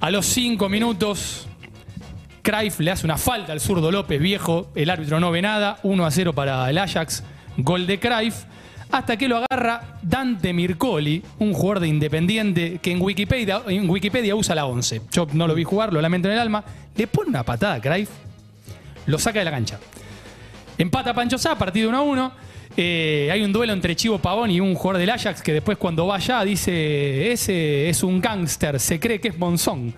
A 0.00 0.10
los 0.10 0.24
5 0.26 0.68
minutos, 0.70 1.46
Cruyff 2.42 2.80
le 2.80 2.90
hace 2.90 3.06
una 3.06 3.18
falta 3.18 3.52
al 3.52 3.60
zurdo 3.60 3.90
López 3.90 4.20
viejo, 4.20 4.70
el 4.74 4.90
árbitro 4.90 5.20
no 5.20 5.30
ve 5.30 5.42
nada, 5.42 5.78
1 5.82 6.06
a 6.06 6.10
0 6.10 6.32
para 6.32 6.68
el 6.70 6.78
Ajax, 6.78 7.22
gol 7.56 7.86
de 7.86 7.98
Cruyff, 7.98 8.44
hasta 8.90 9.16
que 9.16 9.28
lo 9.28 9.36
agarra 9.38 9.98
Dante 10.02 10.52
Mircoli, 10.52 11.22
un 11.38 11.52
jugador 11.52 11.80
de 11.80 11.88
Independiente 11.88 12.78
que 12.82 12.92
en 12.92 13.00
Wikipedia, 13.00 14.34
usa 14.34 14.54
la 14.54 14.66
11. 14.66 15.02
Yo 15.12 15.26
no 15.32 15.46
lo 15.46 15.54
vi 15.54 15.64
jugar, 15.64 15.92
lo 15.92 16.00
lamento 16.00 16.28
en 16.28 16.34
el 16.34 16.40
alma, 16.40 16.64
le 16.96 17.06
pone 17.06 17.28
una 17.28 17.44
patada 17.44 17.74
a 17.74 17.80
Cruyff, 17.80 18.10
lo 19.06 19.18
saca 19.18 19.38
de 19.38 19.44
la 19.44 19.50
cancha. 19.50 19.78
Empata 20.78 21.12
Pancho 21.12 21.36
Sá, 21.36 21.56
partido 21.56 21.90
1 21.90 21.98
a 21.98 22.02
1. 22.02 22.32
Eh, 22.76 23.28
hay 23.30 23.42
un 23.42 23.52
duelo 23.52 23.72
entre 23.72 23.94
Chivo 23.94 24.18
Pavón 24.18 24.50
y 24.50 24.60
un 24.60 24.74
jugador 24.74 24.98
del 24.98 25.10
Ajax 25.10 25.42
que 25.42 25.52
después 25.52 25.76
cuando 25.76 26.06
va 26.06 26.16
allá 26.16 26.42
dice, 26.44 27.32
ese 27.32 27.88
es 27.88 28.02
un 28.02 28.20
gángster, 28.20 28.80
se 28.80 28.98
cree 28.98 29.20
que 29.20 29.28
es 29.28 29.38
Monzón. 29.38 29.94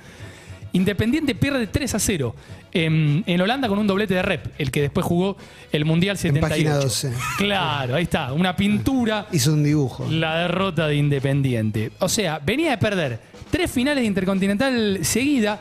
Independiente 0.72 1.34
pierde 1.34 1.66
3 1.66 1.94
a 1.94 1.98
0 1.98 2.34
en, 2.72 3.24
en 3.26 3.40
Holanda 3.40 3.68
con 3.68 3.78
un 3.78 3.86
doblete 3.86 4.14
de 4.14 4.22
rep, 4.22 4.46
el 4.58 4.70
que 4.70 4.80
después 4.82 5.04
jugó 5.04 5.36
el 5.70 5.84
Mundial 5.84 6.16
78. 6.16 6.48
página 6.48 6.76
12. 6.76 7.12
Claro, 7.36 7.94
ahí 7.94 8.04
está, 8.04 8.32
una 8.32 8.56
pintura, 8.56 9.26
Hizo 9.32 9.52
un 9.52 9.62
dibujo. 9.62 10.06
la 10.10 10.38
derrota 10.38 10.86
de 10.86 10.96
Independiente. 10.96 11.92
O 11.98 12.08
sea, 12.08 12.38
venía 12.38 12.70
de 12.70 12.78
perder 12.78 13.20
tres 13.50 13.70
finales 13.70 14.02
de 14.02 14.06
Intercontinental 14.06 14.98
seguida 15.02 15.60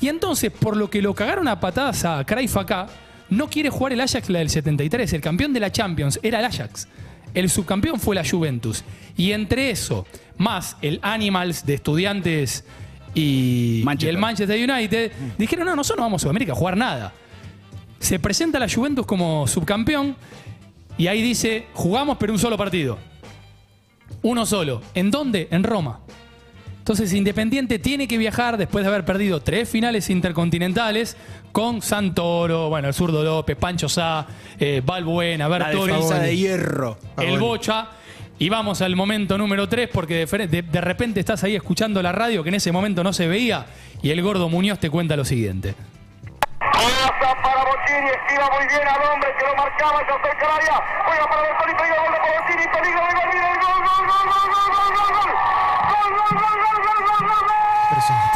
y 0.00 0.08
entonces, 0.08 0.50
por 0.50 0.76
lo 0.76 0.90
que 0.90 1.00
lo 1.00 1.14
cagaron 1.14 1.46
a 1.46 1.60
patadas 1.60 2.04
a 2.04 2.18
acá, 2.18 2.88
no 3.30 3.48
quiere 3.48 3.70
jugar 3.70 3.92
el 3.92 4.00
Ajax 4.00 4.28
la 4.30 4.40
del 4.40 4.50
73. 4.50 5.12
El 5.12 5.20
campeón 5.20 5.52
de 5.52 5.60
la 5.60 5.70
Champions 5.70 6.18
era 6.22 6.40
el 6.40 6.44
Ajax. 6.44 6.88
El 7.34 7.48
subcampeón 7.48 7.98
fue 7.98 8.14
la 8.14 8.28
Juventus. 8.28 8.84
Y 9.16 9.32
entre 9.32 9.70
eso, 9.70 10.04
más 10.36 10.76
el 10.82 10.98
Animals 11.02 11.64
de 11.64 11.74
estudiantes 11.74 12.64
y, 13.14 13.84
el 14.06 14.18
Manchester 14.18 14.70
United, 14.70 15.12
dijeron, 15.36 15.66
no, 15.66 15.76
nosotros 15.76 15.98
no 15.98 16.04
vamos 16.04 16.20
a 16.20 16.24
Sudamérica 16.24 16.52
a 16.52 16.56
jugar 16.56 16.76
nada. 16.76 17.12
Se 17.98 18.18
presenta 18.18 18.58
la 18.58 18.68
Juventus 18.68 19.06
como 19.06 19.46
subcampeón 19.46 20.16
y 20.96 21.06
ahí 21.06 21.22
dice, 21.22 21.66
jugamos 21.74 22.16
pero 22.18 22.32
un 22.32 22.38
solo 22.38 22.56
partido. 22.56 22.98
Uno 24.22 24.46
solo. 24.46 24.82
¿En 24.94 25.10
dónde? 25.10 25.48
En 25.50 25.64
Roma. 25.64 26.00
Entonces 26.78 27.12
Independiente 27.12 27.78
tiene 27.78 28.08
que 28.08 28.18
viajar 28.18 28.56
después 28.56 28.84
de 28.84 28.88
haber 28.88 29.04
perdido 29.04 29.40
tres 29.40 29.68
finales 29.68 30.10
intercontinentales 30.10 31.16
con 31.52 31.80
Santoro, 31.80 32.70
bueno, 32.70 32.88
el 32.88 32.94
zurdo 32.94 33.22
López, 33.22 33.56
Pancho 33.56 33.88
Sá, 33.88 34.26
eh, 34.58 34.82
Balbuena, 34.84 35.46
Bertoli, 35.46 35.92
de 36.20 36.36
hierro. 36.36 36.98
el 37.18 37.38
Bocha. 37.38 37.88
Y 38.42 38.48
vamos 38.48 38.82
al 38.82 38.96
momento 38.96 39.38
número 39.38 39.68
3 39.68 39.88
porque 39.92 40.26
de, 40.26 40.80
repente 40.80 41.20
estás 41.20 41.44
ahí 41.44 41.54
escuchando 41.54 42.02
la 42.02 42.10
radio 42.10 42.42
que 42.42 42.48
en 42.48 42.56
ese 42.56 42.72
momento 42.72 43.04
no 43.04 43.12
se 43.12 43.28
veía 43.28 43.66
y 44.02 44.10
el 44.10 44.20
gordo 44.20 44.48
Muñoz 44.48 44.80
te 44.80 44.90
cuenta 44.90 45.14
lo 45.14 45.24
siguiente. 45.24 45.76
Para 46.58 47.62
muy 48.50 48.66
bien 48.66 48.88
al 48.88 49.12
hombre 49.12 49.30
que 49.38 49.46
lo 49.46 49.54
marcaba, 49.54 49.92
gol 49.92 50.08
gol, 50.08 50.32
gol, 50.32 50.42
gol, 50.42 51.54
gol, 51.54 51.70
gol, 51.70 51.86
gol, 51.86 52.10
gol, 53.88 53.90
gol, 53.92 54.26
gol, 54.90 55.12
gol. 55.12 55.30
Gol, 55.92 56.10
gol, 56.10 56.34
gol, 56.34 56.58
gol, 56.66 57.30
gol, 57.94 58.31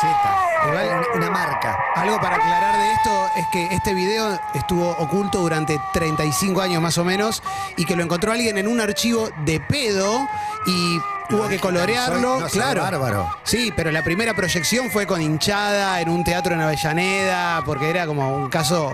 camiseta. 0.00 0.66
Igual, 0.68 1.06
Una- 1.16 1.30
marca. 1.30 1.78
Algo 1.96 2.20
para 2.20 2.36
aclarar 2.36 2.76
de 2.78 2.92
esto 2.92 3.30
es 3.36 3.46
que 3.52 3.74
este 3.74 3.94
video 3.94 4.38
estuvo 4.54 4.90
oculto 4.98 5.38
durante 5.38 5.78
35 5.92 6.60
años 6.60 6.82
más 6.82 6.98
o 6.98 7.04
menos 7.04 7.42
y 7.76 7.84
que 7.84 7.96
lo 7.96 8.02
encontró 8.02 8.32
alguien 8.32 8.58
en 8.58 8.68
un 8.68 8.80
archivo 8.80 9.28
de 9.44 9.60
pedo 9.60 10.26
y 10.66 10.98
hubo 11.30 11.48
que 11.48 11.58
colorearlo. 11.58 12.40
No 12.40 12.46
claro. 12.48 12.82
bárbaro. 12.82 13.30
Sí, 13.44 13.72
pero 13.74 13.90
la 13.90 14.02
primera 14.02 14.34
proyección 14.34 14.90
fue 14.90 15.06
con 15.06 15.20
hinchada 15.22 16.00
en 16.00 16.08
un 16.08 16.24
teatro 16.24 16.54
en 16.54 16.60
Avellaneda 16.60 17.62
porque 17.64 17.90
era 17.90 18.06
como 18.06 18.34
un 18.34 18.48
caso, 18.48 18.92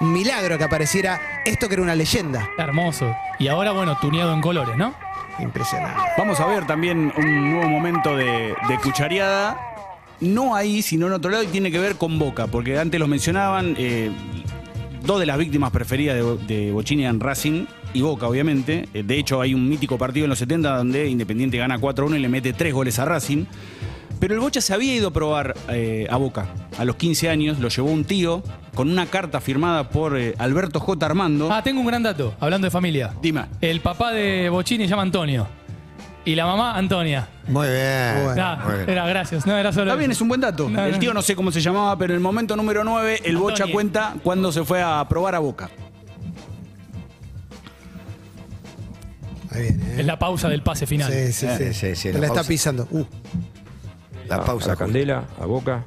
un 0.00 0.12
milagro 0.12 0.58
que 0.58 0.64
apareciera 0.64 1.20
esto 1.44 1.68
que 1.68 1.74
era 1.74 1.82
una 1.82 1.94
leyenda. 1.94 2.48
Hermoso. 2.58 3.14
Y 3.38 3.48
ahora, 3.48 3.72
bueno, 3.72 3.96
tuneado 3.98 4.32
en 4.32 4.40
colores, 4.40 4.76
¿no? 4.76 4.94
Impresionante. 5.38 5.98
Vamos 6.18 6.38
a 6.40 6.46
ver 6.46 6.66
también 6.66 7.12
un 7.16 7.52
nuevo 7.52 7.68
momento 7.68 8.14
de, 8.16 8.54
de 8.68 8.78
cuchareada. 8.82 9.56
No 10.22 10.54
ahí, 10.54 10.82
sino 10.82 11.06
en 11.08 11.12
otro 11.12 11.30
lado, 11.30 11.42
y 11.42 11.48
tiene 11.48 11.70
que 11.70 11.78
ver 11.78 11.96
con 11.96 12.18
Boca, 12.18 12.46
porque 12.46 12.78
antes 12.78 12.98
los 12.98 13.08
mencionaban, 13.08 13.74
eh, 13.78 14.10
dos 15.04 15.20
de 15.20 15.26
las 15.26 15.36
víctimas 15.36 15.70
preferidas 15.70 16.16
de, 16.16 16.36
de 16.46 16.72
Bochini 16.72 17.02
eran 17.02 17.20
Racing 17.20 17.66
y 17.94 18.00
Boca, 18.02 18.26
obviamente. 18.28 18.88
Eh, 18.94 19.02
de 19.02 19.18
hecho, 19.18 19.40
hay 19.40 19.54
un 19.54 19.68
mítico 19.68 19.98
partido 19.98 20.24
en 20.24 20.30
los 20.30 20.38
70 20.38 20.76
donde 20.76 21.08
Independiente 21.08 21.58
gana 21.58 21.78
4-1 21.78 22.16
y 22.16 22.20
le 22.20 22.28
mete 22.28 22.52
tres 22.52 22.72
goles 22.72 22.98
a 22.98 23.04
Racing. 23.04 23.44
Pero 24.22 24.34
el 24.34 24.40
Bocha 24.40 24.60
se 24.60 24.72
había 24.72 24.94
ido 24.94 25.08
a 25.08 25.12
probar 25.12 25.54
eh, 25.68 26.06
a 26.08 26.16
Boca. 26.16 26.46
A 26.78 26.84
los 26.84 26.94
15 26.94 27.28
años 27.28 27.58
lo 27.58 27.68
llevó 27.68 27.90
un 27.90 28.04
tío 28.04 28.42
con 28.72 28.88
una 28.88 29.06
carta 29.06 29.40
firmada 29.40 29.88
por 29.88 30.16
eh, 30.16 30.36
Alberto 30.38 30.78
J. 30.78 31.04
Armando. 31.04 31.52
Ah, 31.52 31.62
tengo 31.64 31.80
un 31.80 31.86
gran 31.86 32.04
dato, 32.04 32.32
hablando 32.38 32.66
de 32.66 32.70
familia. 32.70 33.12
Dime. 33.20 33.46
El 33.60 33.80
papá 33.80 34.12
de 34.12 34.48
Bochini 34.48 34.84
se 34.84 34.90
llama 34.90 35.02
Antonio. 35.02 35.48
Y 36.24 36.34
la 36.36 36.46
mamá, 36.46 36.76
Antonia. 36.76 37.28
Muy 37.48 37.66
bien. 37.66 38.24
Muy 38.24 38.34
bien. 38.76 38.88
era 38.90 39.06
gracias, 39.06 39.44
no 39.44 39.56
era 39.56 39.72
solo. 39.72 39.90
Está 39.90 39.96
bien, 39.98 40.12
es 40.12 40.20
un 40.20 40.28
buen 40.28 40.40
dato. 40.40 40.68
No, 40.68 40.84
el 40.84 40.92
no. 40.92 40.98
tío 40.98 41.12
no 41.14 41.22
sé 41.22 41.34
cómo 41.34 41.50
se 41.50 41.60
llamaba, 41.60 41.96
pero 41.98 42.12
en 42.12 42.18
el 42.18 42.22
momento 42.22 42.54
número 42.54 42.84
9, 42.84 43.22
el 43.24 43.36
Bocha 43.36 43.66
cuenta 43.66 44.14
cuando 44.22 44.52
se 44.52 44.64
fue 44.64 44.80
a 44.82 45.04
probar 45.08 45.34
a 45.34 45.40
Boca. 45.40 45.68
Ahí 49.50 49.62
viene, 49.62 49.84
¿eh? 49.84 50.00
Es 50.00 50.06
la 50.06 50.18
pausa 50.18 50.48
del 50.48 50.62
pase 50.62 50.86
final. 50.86 51.12
Sí, 51.12 51.32
sí, 51.32 51.46
sí. 51.58 51.74
Sí, 51.74 51.96
sí, 51.96 52.12
la 52.12 52.20
la 52.20 52.26
está 52.28 52.44
pisando. 52.44 52.86
Uh, 52.90 53.04
La 54.28 54.44
pausa. 54.44 54.66
A 54.66 54.68
la 54.70 54.76
Candela, 54.76 55.24
a 55.40 55.46
Boca. 55.46 55.84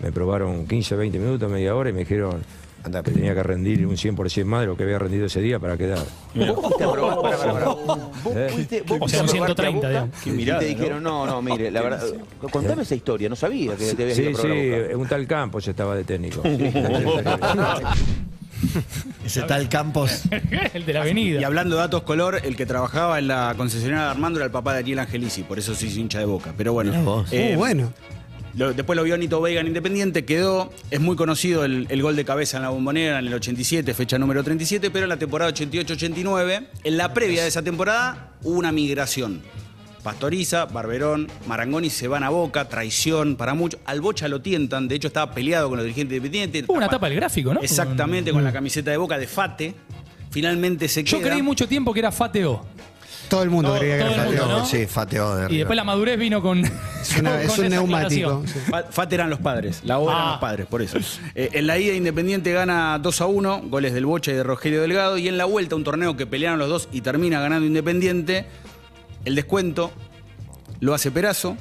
Me 0.00 0.10
probaron 0.10 0.66
15, 0.66 0.96
20 0.96 1.18
minutos, 1.18 1.50
media 1.50 1.74
hora 1.74 1.90
y 1.90 1.92
me 1.92 2.00
dijeron 2.00 2.42
Anda, 2.84 3.02
que 3.02 3.12
tenía 3.12 3.34
que 3.34 3.42
rendir 3.42 3.86
un 3.86 3.96
100% 3.96 4.44
más 4.44 4.60
de 4.60 4.66
lo 4.66 4.76
que 4.76 4.82
había 4.82 4.98
rendido 4.98 5.24
ese 5.24 5.40
día 5.40 5.58
para 5.58 5.76
quedar. 5.78 6.04
Vos 6.34 6.60
fuiste 6.60 6.84
a 6.84 6.92
probar, 6.92 7.16
pará, 7.22 7.36
pará, 7.38 7.52
pará. 7.54 7.66
Vos 8.24 8.36
¿Eh? 8.36 8.48
fuiste, 8.52 8.82
vos 8.82 8.98
O 9.00 9.08
sea, 9.08 9.22
un 9.22 9.28
probarte 9.28 9.52
a 9.62 9.64
130, 9.64 9.74
Boca 9.74 9.88
digamos. 9.88 10.26
y 10.26 10.30
mirada, 10.30 10.60
te 10.60 10.66
dijeron, 10.66 11.02
no, 11.02 11.24
no, 11.26 11.40
mire, 11.40 11.70
la 11.70 11.80
verdad, 11.88 12.02
contame 12.50 12.82
esa 12.82 12.94
historia, 12.94 13.30
no 13.30 13.36
sabía 13.36 13.74
que 13.76 13.94
te 13.94 14.02
habías 14.02 14.18
ido 14.18 14.30
Sí, 14.30 14.34
a 14.36 14.36
sí, 14.36 14.70
probar 14.70 14.96
un 14.96 15.08
tal 15.08 15.26
Campos 15.26 15.66
estaba 15.66 15.96
de 15.96 16.04
técnico. 16.04 16.42
Ese 19.24 19.42
tal 19.42 19.68
Campos. 19.68 20.22
el 20.72 20.84
de 20.86 20.92
la 20.92 21.02
avenida. 21.02 21.40
Y 21.40 21.44
hablando 21.44 21.76
de 21.76 21.82
datos 21.82 22.02
color, 22.02 22.40
el 22.44 22.56
que 22.56 22.66
trabajaba 22.66 23.18
en 23.18 23.28
la 23.28 23.54
concesionaria 23.56 24.04
de 24.04 24.10
Armando 24.10 24.38
era 24.38 24.46
el 24.46 24.52
papá 24.52 24.72
de 24.74 24.80
Ariel 24.80 24.98
Angelici, 24.98 25.42
por 25.42 25.58
eso 25.58 25.74
sí 25.74 25.86
es 25.88 25.96
hincha 25.96 26.18
de 26.18 26.24
Boca. 26.26 26.52
Pero 26.56 26.72
bueno, 26.72 27.24
eh, 27.30 27.54
uh, 27.54 27.58
bueno. 27.58 27.92
Lo- 28.56 28.72
después 28.72 28.96
lo 28.96 29.02
vio 29.02 29.16
Nito 29.16 29.40
Veiga 29.40 29.60
en 29.60 29.66
Independiente, 29.68 30.24
quedó, 30.24 30.72
es 30.90 31.00
muy 31.00 31.16
conocido 31.16 31.64
el, 31.64 31.86
el 31.90 32.02
gol 32.02 32.16
de 32.16 32.24
cabeza 32.24 32.56
en 32.58 32.62
la 32.64 32.68
bombonera 32.70 33.18
en 33.18 33.26
el 33.26 33.34
87, 33.34 33.94
fecha 33.94 34.18
número 34.18 34.42
37, 34.44 34.90
pero 34.90 35.04
en 35.04 35.08
la 35.10 35.16
temporada 35.16 35.50
88-89, 35.52 36.66
en 36.84 36.96
la 36.96 37.12
previa 37.14 37.42
de 37.42 37.48
esa 37.48 37.62
temporada, 37.62 38.30
hubo 38.42 38.58
una 38.58 38.72
migración. 38.72 39.42
Pastoriza, 40.02 40.66
Barberón, 40.66 41.28
Marangoni 41.46 41.88
se 41.88 42.08
van 42.08 42.24
a 42.24 42.28
Boca, 42.28 42.68
traición 42.68 43.36
para 43.36 43.54
muchos. 43.54 43.80
Al 43.86 44.02
Bocha 44.02 44.28
lo 44.28 44.42
tientan, 44.42 44.86
de 44.86 44.96
hecho 44.96 45.08
estaba 45.08 45.32
peleado 45.32 45.68
con 45.70 45.78
los 45.78 45.84
dirigentes 45.86 46.16
independientes. 46.18 46.64
Hubo 46.68 46.76
una 46.76 46.88
tapa 46.88 47.08
del 47.08 47.16
gráfico, 47.16 47.54
¿no? 47.54 47.60
Exactamente, 47.62 48.30
con 48.30 48.44
la 48.44 48.52
camiseta 48.52 48.90
de 48.90 48.98
Boca 48.98 49.16
de 49.16 49.26
Fate. 49.26 49.74
Finalmente 50.30 50.88
se 50.88 51.04
Yo 51.04 51.18
queda. 51.20 51.30
creí 51.30 51.42
mucho 51.42 51.66
tiempo 51.68 51.92
que 51.94 52.00
era 52.00 52.12
Fateo. 52.12 52.66
Todo 53.28 53.42
el 53.42 53.50
mundo 53.50 53.70
Todo- 53.70 53.78
creía 53.78 53.96
que 53.96 54.02
era 54.02 54.10
el 54.12 54.26
mundo, 54.28 54.42
Fateo. 54.42 54.58
¿no? 54.58 54.66
Sí, 54.66 54.86
Fateo 54.86 55.36
de 55.36 55.54
Y 55.54 55.58
después 55.58 55.76
la 55.76 55.84
madurez 55.84 56.18
vino 56.18 56.42
con. 56.42 56.64
Es, 56.64 56.72
una- 57.18 57.30
con 57.32 57.40
es 57.40 57.58
un 57.58 57.64
esa 57.66 57.74
neumático. 57.76 58.28
aclaración. 58.30 58.48
sí. 58.64 58.70
Fa- 58.70 58.84
Fate 58.90 59.14
eran 59.14 59.30
los 59.30 59.38
padres, 59.40 59.80
la 59.84 59.98
obra 59.98 60.14
eran 60.14 60.26
Ah. 60.26 60.30
los 60.32 60.40
padres, 60.40 60.66
por 60.66 60.82
eso. 60.82 60.98
Eh, 61.34 61.50
en 61.52 61.66
la 61.66 61.78
ida 61.78 61.94
Independiente 61.94 62.52
gana 62.52 62.98
2 62.98 63.20
a 63.20 63.26
1, 63.26 63.62
goles 63.66 63.92
del 63.94 64.06
Bocha 64.06 64.30
y 64.30 64.34
de 64.34 64.42
Rogelio 64.42 64.80
Delgado, 64.82 65.18
y 65.18 65.28
en 65.28 65.36
la 65.38 65.44
vuelta 65.46 65.74
un 65.76 65.84
torneo 65.84 66.16
que 66.16 66.26
pelearon 66.26 66.58
los 66.58 66.68
dos 66.68 66.88
y 66.92 67.00
termina 67.00 67.40
ganando 67.40 67.66
Independiente, 67.66 68.46
el 69.24 69.34
descuento 69.34 69.90
lo 70.80 70.92
hace 70.94 71.10
Perazo, 71.10 71.56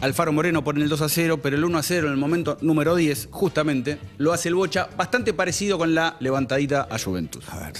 Alfaro 0.00 0.32
Moreno 0.32 0.64
pone 0.64 0.82
el 0.82 0.88
2 0.88 1.02
a 1.02 1.08
0, 1.08 1.40
pero 1.42 1.56
el 1.56 1.64
1 1.64 1.76
a 1.78 1.82
0 1.82 2.06
en 2.06 2.12
el 2.14 2.18
momento 2.18 2.56
número 2.62 2.94
10, 2.96 3.28
justamente, 3.30 3.98
lo 4.18 4.32
hace 4.32 4.48
el 4.48 4.54
Bocha, 4.54 4.88
bastante 4.96 5.34
parecido 5.34 5.76
con 5.78 5.94
la 5.94 6.16
levantadita 6.20 6.86
a 6.90 6.98
Juventus. 6.98 7.44
A 7.50 7.58
ver. 7.58 7.72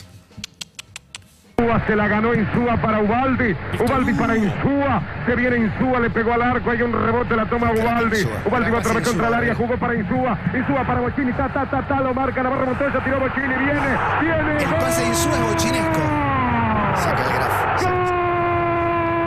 Insúa 1.62 1.86
se 1.86 1.94
la 1.94 2.08
ganó 2.08 2.34
Insúa 2.34 2.76
para 2.76 2.98
Ubaldi. 3.00 3.56
Ubaldi 3.78 4.12
para 4.14 4.36
Insúa. 4.36 5.00
Se 5.26 5.36
viene 5.36 5.58
Insúa, 5.58 6.00
le 6.00 6.10
pegó 6.10 6.32
al 6.32 6.42
arco. 6.42 6.70
Hay 6.70 6.82
un 6.82 6.92
rebote, 6.92 7.36
la 7.36 7.46
toma 7.46 7.70
Ubaldi. 7.70 8.26
Ubaldi 8.44 8.70
va 8.70 8.78
otra 8.78 8.94
vez 8.94 9.06
contra 9.06 9.28
el 9.28 9.34
área, 9.34 9.54
jugó 9.54 9.76
para 9.76 9.94
Insúa. 9.94 10.36
Insúa 10.52 10.84
para 10.84 11.00
Bochini. 11.00 11.32
Ta, 11.34 11.48
ta, 11.48 11.64
ta, 11.66 11.82
ta, 11.86 12.00
lo 12.00 12.12
marca. 12.12 12.42
Navarro 12.42 12.66
Montoya 12.66 13.04
tiró 13.04 13.20
Bochini. 13.20 13.46
Viene, 13.46 13.80
viene. 14.20 14.56
El 14.64 14.74
pase 14.74 15.02
de 15.02 15.08
Insúa 15.08 15.32
es 15.32 15.54
bochinesco. 15.54 16.00
Saca 16.96 17.22
el 17.22 17.32
grafo. 17.32 17.88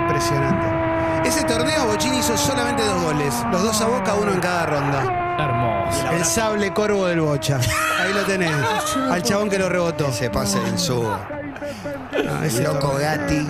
Impresionante. 0.01 1.27
Ese 1.29 1.43
torneo 1.45 1.85
Bochini 1.87 2.17
hizo 2.17 2.37
solamente 2.37 2.83
dos 2.83 3.01
goles. 3.01 3.45
Los 3.49 3.63
dos 3.63 3.81
a 3.81 3.87
boca, 3.87 4.13
uno 4.13 4.33
en 4.33 4.39
cada 4.41 4.65
ronda. 4.65 5.37
Hermoso. 5.39 6.11
El 6.11 6.25
sable 6.25 6.73
corvo 6.73 7.07
del 7.07 7.21
Bocha. 7.21 7.59
Ahí 7.97 8.13
lo 8.13 8.23
tenés. 8.23 8.51
Al 9.09 9.23
chabón 9.23 9.49
que 9.49 9.57
lo 9.57 9.69
rebotó. 9.69 10.07
Ese 10.07 10.29
pase 10.29 10.59
de 10.59 10.69
Insúa. 10.69 11.44
Ese 12.45 12.57
El 12.59 12.63
loco. 12.63 12.95
Gatti. 12.99 13.47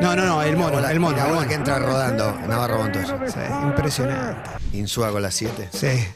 No, 0.00 0.16
no, 0.16 0.24
no, 0.24 0.42
el 0.42 0.56
mono, 0.56 0.80
La- 0.80 0.90
el 0.90 1.00
mono. 1.00 1.16
la 1.16 1.22
el 1.22 1.28
bola 1.28 1.34
mono. 1.40 1.48
que 1.48 1.54
entra 1.54 1.78
rodando. 1.78 2.34
Navarro 2.48 2.78
Montoya. 2.78 3.06
Sí, 3.28 3.38
impresionante. 3.64 4.50
Insúa 4.72 5.10
con 5.10 5.22
las 5.22 5.34
7. 5.34 5.68
Sí. 5.72 6.06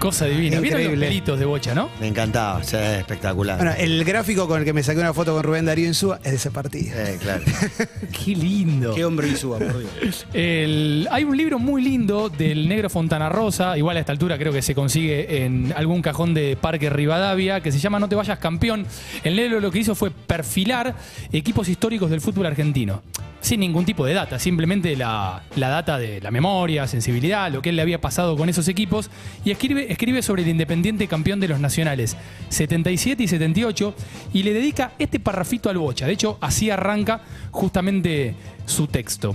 Cosa 0.00 0.24
divina. 0.24 0.60
¿Vieron 0.60 0.78
los 0.80 0.86
Increíble. 0.86 1.06
pelitos 1.08 1.38
de 1.38 1.44
bocha, 1.44 1.74
no? 1.74 1.90
Me 2.00 2.06
encantaba. 2.08 2.64
Sí, 2.64 2.74
espectacular. 2.76 3.58
Bueno, 3.58 3.72
el 3.78 4.02
gráfico 4.04 4.48
con 4.48 4.58
el 4.60 4.64
que 4.64 4.72
me 4.72 4.82
saqué 4.82 4.98
una 4.98 5.12
foto 5.12 5.34
con 5.34 5.42
Rubén 5.42 5.66
Darío 5.66 5.86
Insúa 5.86 6.16
es 6.24 6.30
de 6.30 6.36
ese 6.36 6.50
partido. 6.50 6.96
Eh, 6.98 7.18
claro. 7.20 7.42
Qué 8.24 8.34
lindo. 8.34 8.94
Qué 8.94 9.04
hombre 9.04 9.28
Insúa, 9.28 9.58
por 9.58 9.78
Dios. 9.78 10.26
El- 10.32 11.06
hay 11.10 11.24
un 11.24 11.36
libro 11.36 11.58
muy 11.58 11.82
lindo 11.82 12.30
del 12.30 12.66
negro 12.66 12.88
Fontana 12.88 13.28
Rosa, 13.28 13.76
igual 13.76 13.98
a 13.98 14.00
esta 14.00 14.12
altura 14.12 14.38
creo 14.38 14.52
que 14.54 14.62
se 14.62 14.74
consigue 14.74 15.44
en 15.44 15.72
algún 15.76 16.00
cajón 16.00 16.32
de 16.32 16.56
Parque 16.58 16.88
Rivadavia, 16.88 17.60
que 17.60 17.70
se 17.70 17.78
llama 17.78 17.98
No 17.98 18.08
te 18.08 18.14
vayas 18.14 18.38
campeón. 18.38 18.86
El 19.22 19.36
negro 19.36 19.60
lo 19.60 19.70
que 19.70 19.80
hizo 19.80 19.94
fue 19.94 20.10
perfilar 20.10 20.94
equipos 21.30 21.68
históricos 21.68 22.08
del 22.10 22.22
fútbol 22.22 22.46
argentino, 22.46 23.02
sin 23.42 23.60
ningún 23.60 23.84
tipo 23.84 24.04
de 24.06 24.14
data, 24.14 24.38
simplemente 24.38 24.96
la, 24.96 25.42
la 25.56 25.68
data 25.68 25.98
de 25.98 26.20
la 26.20 26.30
memoria, 26.30 26.86
sensibilidad, 26.86 27.50
lo 27.50 27.60
que 27.62 27.68
él 27.70 27.76
le 27.76 27.82
había 27.82 28.00
pasado 28.00 28.36
con 28.36 28.48
esos 28.48 28.66
equipos, 28.68 29.10
y 29.44 29.50
escribe, 29.50 29.89
escribe 29.90 30.22
sobre 30.22 30.42
el 30.42 30.48
Independiente 30.48 31.08
campeón 31.08 31.40
de 31.40 31.48
los 31.48 31.60
nacionales 31.60 32.16
77 32.48 33.22
y 33.22 33.28
78, 33.28 33.94
y 34.32 34.42
le 34.44 34.54
dedica 34.54 34.92
este 34.98 35.20
parrafito 35.20 35.68
al 35.68 35.78
Bocha. 35.78 36.06
De 36.06 36.12
hecho, 36.12 36.38
así 36.40 36.70
arranca 36.70 37.22
justamente 37.50 38.34
su 38.66 38.86
texto. 38.86 39.34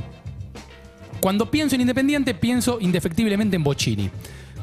Cuando 1.20 1.52
pienso 1.52 1.76
en 1.76 1.82
Independiente, 1.82 2.34
pienso 2.34 2.78
indefectiblemente 2.80 3.56
en 3.58 3.64
Bocini. 3.64 4.10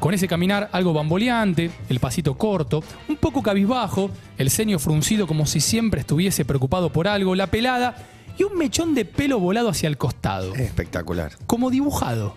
Con 0.00 0.14
ese 0.14 0.26
caminar 0.26 0.68
algo 0.72 0.92
bamboleante, 0.92 1.70
el 1.88 2.00
pasito 2.00 2.36
corto, 2.36 2.82
un 3.08 3.16
poco 3.16 3.42
cabizbajo, 3.42 4.10
el 4.38 4.50
ceño 4.50 4.78
fruncido 4.78 5.26
como 5.26 5.46
si 5.46 5.60
siempre 5.60 6.00
estuviese 6.00 6.44
preocupado 6.44 6.90
por 6.90 7.06
algo, 7.06 7.34
la 7.36 7.46
pelada 7.46 7.94
y 8.38 8.44
un 8.44 8.56
mechón 8.56 8.94
de 8.94 9.04
pelo 9.04 9.38
volado 9.38 9.68
hacia 9.68 9.88
el 9.88 9.98
costado. 9.98 10.54
Espectacular. 10.54 11.32
Como 11.46 11.70
dibujado. 11.70 12.36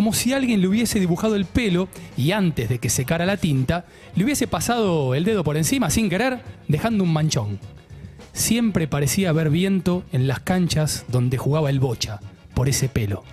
Como 0.00 0.14
si 0.14 0.32
alguien 0.32 0.62
le 0.62 0.66
hubiese 0.66 0.98
dibujado 0.98 1.36
el 1.36 1.44
pelo 1.44 1.86
y 2.16 2.32
antes 2.32 2.70
de 2.70 2.78
que 2.78 2.88
secara 2.88 3.26
la 3.26 3.36
tinta, 3.36 3.84
le 4.16 4.24
hubiese 4.24 4.46
pasado 4.46 5.14
el 5.14 5.24
dedo 5.24 5.44
por 5.44 5.58
encima 5.58 5.90
sin 5.90 6.08
querer, 6.08 6.40
dejando 6.68 7.04
un 7.04 7.12
manchón. 7.12 7.58
siempre 8.32 8.88
parecía 8.88 9.28
haber 9.28 9.50
viento 9.50 10.02
en 10.10 10.26
las 10.26 10.40
canchas 10.40 11.04
donde 11.08 11.36
jugaba 11.36 11.68
el 11.68 11.80
Bocha, 11.80 12.20
por 12.54 12.70
ese 12.70 12.88
pelo. 12.88 13.24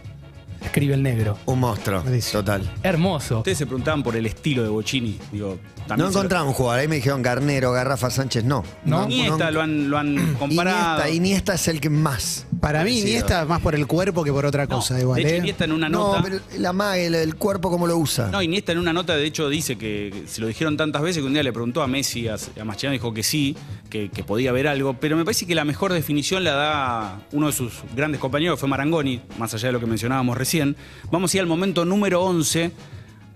Escribe 0.67 0.93
el 0.93 1.03
negro. 1.03 1.37
Un 1.45 1.59
monstruo, 1.61 2.03
total. 2.31 2.69
Hermoso. 2.83 3.37
Ustedes 3.39 3.57
se 3.57 3.65
preguntaban 3.65 4.03
por 4.03 4.15
el 4.15 4.25
estilo 4.25 4.63
de 4.63 4.69
Bocini. 4.69 5.17
Digo, 5.31 5.57
también 5.87 6.05
No 6.05 6.07
se 6.07 6.13
lo- 6.13 6.19
encontramos 6.19 6.47
un 6.49 6.53
jugador. 6.53 6.79
Ahí 6.81 6.87
me 6.87 6.95
dijeron 6.97 7.21
Garnero, 7.21 7.71
Garrafa 7.71 8.09
Sánchez, 8.09 8.43
no. 8.43 8.63
Iniesta 8.85 9.49
lo 9.51 9.61
han, 9.61 9.89
lo 9.89 9.97
han 9.97 10.35
comparado. 10.39 10.99
Iniesta, 11.07 11.09
Iniesta 11.09 11.53
es 11.55 11.67
el 11.69 11.79
que 11.81 11.89
más. 11.89 12.45
Para 12.61 12.79
mí, 12.83 12.91
parecido. 12.91 13.07
Iniesta 13.07 13.45
más 13.45 13.61
por 13.61 13.75
el 13.75 13.87
cuerpo 13.87 14.23
que 14.23 14.31
por 14.31 14.45
otra 14.45 14.67
cosa, 14.67 14.99
igual. 14.99 15.21
de 15.23 15.27
hecho, 15.27 15.35
¿eh? 15.35 15.37
Iniesta 15.39 15.63
en 15.65 15.71
una 15.71 15.89
No, 15.89 16.09
nota. 16.15 16.21
pero 16.23 16.39
la 16.57 16.73
magia, 16.73 17.03
el, 17.05 17.15
el 17.15 17.35
cuerpo, 17.35 17.69
cómo 17.69 17.87
lo 17.87 17.97
usa. 17.97 18.27
No, 18.29 18.41
Iniesta 18.41 18.71
en 18.73 18.77
una 18.79 18.93
nota, 18.93 19.15
de 19.15 19.25
hecho, 19.25 19.49
dice 19.49 19.77
que 19.77 20.23
se 20.27 20.41
lo 20.41 20.47
dijeron 20.47 20.75
tantas 20.77 21.01
veces 21.01 21.21
que 21.21 21.27
un 21.27 21.33
día 21.33 21.43
le 21.43 21.53
preguntó 21.53 21.81
a 21.81 21.87
Messi, 21.87 22.27
a, 22.27 22.35
a 22.35 22.65
Mascherano, 22.65 22.93
dijo 22.93 23.13
que 23.13 23.23
sí, 23.23 23.55
que, 23.89 24.09
que 24.09 24.23
podía 24.23 24.51
ver 24.51 24.67
algo, 24.67 24.95
pero 24.99 25.15
me 25.15 25.23
parece 25.23 25.45
que 25.47 25.55
la 25.55 25.63
mejor 25.65 25.93
definición 25.93 26.43
la 26.43 26.51
da 26.51 27.19
uno 27.31 27.47
de 27.47 27.53
sus 27.53 27.73
grandes 27.95 28.19
compañeros, 28.19 28.59
fue 28.59 28.67
Marangoni, 28.67 29.21
más 29.37 29.53
allá 29.53 29.67
de 29.67 29.73
lo 29.73 29.79
que 29.79 29.85
mencionábamos 29.85 30.37
recién. 30.57 30.75
Vamos 31.11 31.33
a 31.33 31.37
ir 31.37 31.41
al 31.41 31.47
momento 31.47 31.85
número 31.85 32.23
11, 32.23 32.71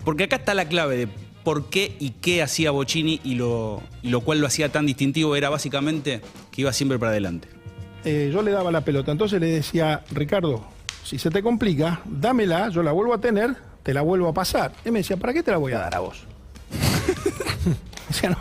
porque 0.04 0.24
acá 0.24 0.36
está 0.36 0.54
la 0.54 0.66
clave 0.66 0.96
de 0.96 1.08
por 1.44 1.70
qué 1.70 1.96
y 1.98 2.10
qué 2.10 2.42
hacía 2.42 2.70
Bocini 2.70 3.20
y 3.24 3.34
lo, 3.34 3.82
y 4.02 4.10
lo 4.10 4.20
cual 4.20 4.40
lo 4.40 4.46
hacía 4.46 4.70
tan 4.70 4.86
distintivo, 4.86 5.34
era 5.36 5.50
básicamente 5.50 6.20
que 6.50 6.60
iba 6.62 6.72
siempre 6.72 6.98
para 6.98 7.10
adelante. 7.10 7.48
Eh, 8.04 8.30
yo 8.32 8.42
le 8.42 8.50
daba 8.50 8.70
la 8.72 8.80
pelota, 8.82 9.12
entonces 9.12 9.40
le 9.40 9.46
decía, 9.46 10.02
Ricardo, 10.10 10.64
si 11.04 11.18
se 11.18 11.30
te 11.30 11.42
complica, 11.42 12.00
dámela, 12.04 12.68
yo 12.68 12.82
la 12.82 12.92
vuelvo 12.92 13.14
a 13.14 13.20
tener, 13.20 13.54
te 13.82 13.94
la 13.94 14.02
vuelvo 14.02 14.28
a 14.28 14.32
pasar. 14.34 14.72
Y 14.84 14.90
me 14.90 15.00
decía, 15.00 15.16
¿para 15.16 15.32
qué 15.32 15.42
te 15.42 15.50
la 15.50 15.56
voy 15.58 15.72
a 15.72 15.78
dar 15.78 15.94
a 15.94 16.00
vos? 16.00 16.24
o 18.10 18.12
sea, 18.12 18.30
no, 18.30 18.38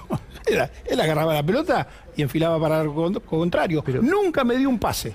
él 0.85 0.99
agarraba 0.99 1.33
la 1.33 1.43
pelota 1.43 1.87
y 2.15 2.21
enfilaba 2.23 2.59
para 2.59 2.81
el 2.81 2.91
con- 2.91 3.13
contrario. 3.19 3.83
Nunca 4.01 4.43
me 4.43 4.57
dio 4.57 4.69
un 4.69 4.79
pase. 4.79 5.13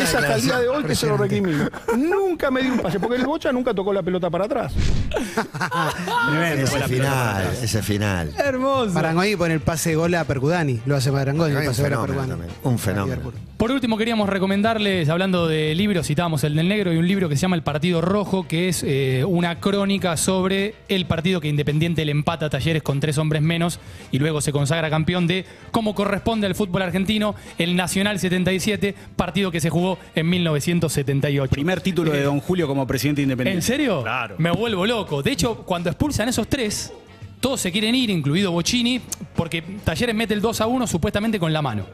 Es 0.00 0.14
hasta 0.14 0.36
el 0.36 0.42
día 0.42 0.58
de 0.58 0.68
hoy 0.68 0.84
que 0.84 0.94
se 0.94 1.06
lo 1.06 1.16
recrimino. 1.16 1.68
Nunca 1.96 2.50
me 2.50 2.62
dio 2.62 2.72
un 2.72 2.80
pase, 2.80 3.00
porque 3.00 3.16
el 3.16 3.24
Bocha 3.24 3.52
nunca 3.52 3.74
tocó 3.74 3.92
la 3.92 4.02
pelota 4.02 4.30
para 4.30 4.44
atrás. 4.44 4.72
ese 6.56 6.80
final, 6.84 7.46
ese 7.62 7.82
final. 7.82 8.32
Hermoso. 8.38 8.92
Marangoni 8.92 9.36
pone 9.36 9.54
el 9.54 9.60
pase 9.60 9.90
de 9.90 9.96
gol 9.96 10.14
a 10.14 10.24
Percudani. 10.24 10.80
Lo 10.86 10.96
hace 10.96 11.10
Marangoni, 11.10 11.52
el 11.52 11.58
Un 11.58 11.66
pase 11.66 11.82
de 11.82 11.88
gol 11.88 11.98
a 11.98 12.06
fenómeno 12.06 12.26
Percudani. 12.26 12.30
también, 12.30 12.60
Un 12.62 12.78
fenómeno. 12.78 13.32
Por 13.58 13.72
último, 13.72 13.98
queríamos 13.98 14.28
recomendarles, 14.28 15.08
hablando 15.08 15.48
de 15.48 15.74
libros, 15.74 16.06
citábamos 16.06 16.44
el 16.44 16.54
del 16.54 16.68
negro 16.68 16.92
y 16.92 16.96
un 16.96 17.08
libro 17.08 17.28
que 17.28 17.34
se 17.34 17.42
llama 17.42 17.56
El 17.56 17.62
Partido 17.62 18.00
Rojo, 18.00 18.46
que 18.46 18.68
es 18.68 18.84
eh, 18.86 19.24
una 19.26 19.58
crónica 19.58 20.16
sobre 20.16 20.76
el 20.88 21.06
partido 21.06 21.40
que 21.40 21.48
Independiente 21.48 22.04
le 22.04 22.12
empata 22.12 22.46
a 22.46 22.50
Talleres 22.50 22.84
con 22.84 23.00
tres 23.00 23.18
hombres 23.18 23.42
menos 23.42 23.80
y 24.12 24.20
luego 24.20 24.40
se 24.40 24.52
consagra 24.52 24.90
campeón 24.90 25.26
de 25.26 25.44
cómo 25.72 25.96
corresponde 25.96 26.46
al 26.46 26.54
fútbol 26.54 26.82
argentino, 26.82 27.34
el 27.58 27.74
Nacional 27.74 28.20
77, 28.20 28.94
partido 29.16 29.47
que 29.50 29.60
se 29.60 29.70
jugó 29.70 29.98
en 30.14 30.28
1978. 30.28 31.50
Primer 31.50 31.80
título 31.80 32.12
de 32.12 32.22
Don 32.22 32.40
Julio 32.40 32.66
como 32.66 32.86
presidente 32.86 33.22
independiente. 33.22 33.58
¿En 33.58 33.62
serio? 33.62 34.02
Claro. 34.02 34.34
Me 34.38 34.50
vuelvo 34.50 34.86
loco. 34.86 35.22
De 35.22 35.30
hecho, 35.32 35.58
cuando 35.64 35.90
expulsan 35.90 36.28
esos 36.28 36.48
tres, 36.48 36.92
todos 37.40 37.60
se 37.60 37.70
quieren 37.72 37.94
ir, 37.94 38.10
incluido 38.10 38.50
Bocini, 38.52 39.00
porque 39.36 39.62
Talleres 39.84 40.14
mete 40.14 40.34
el 40.34 40.40
2 40.40 40.60
a 40.60 40.66
1 40.66 40.86
supuestamente 40.86 41.38
con 41.38 41.52
la 41.52 41.62
mano. 41.62 41.84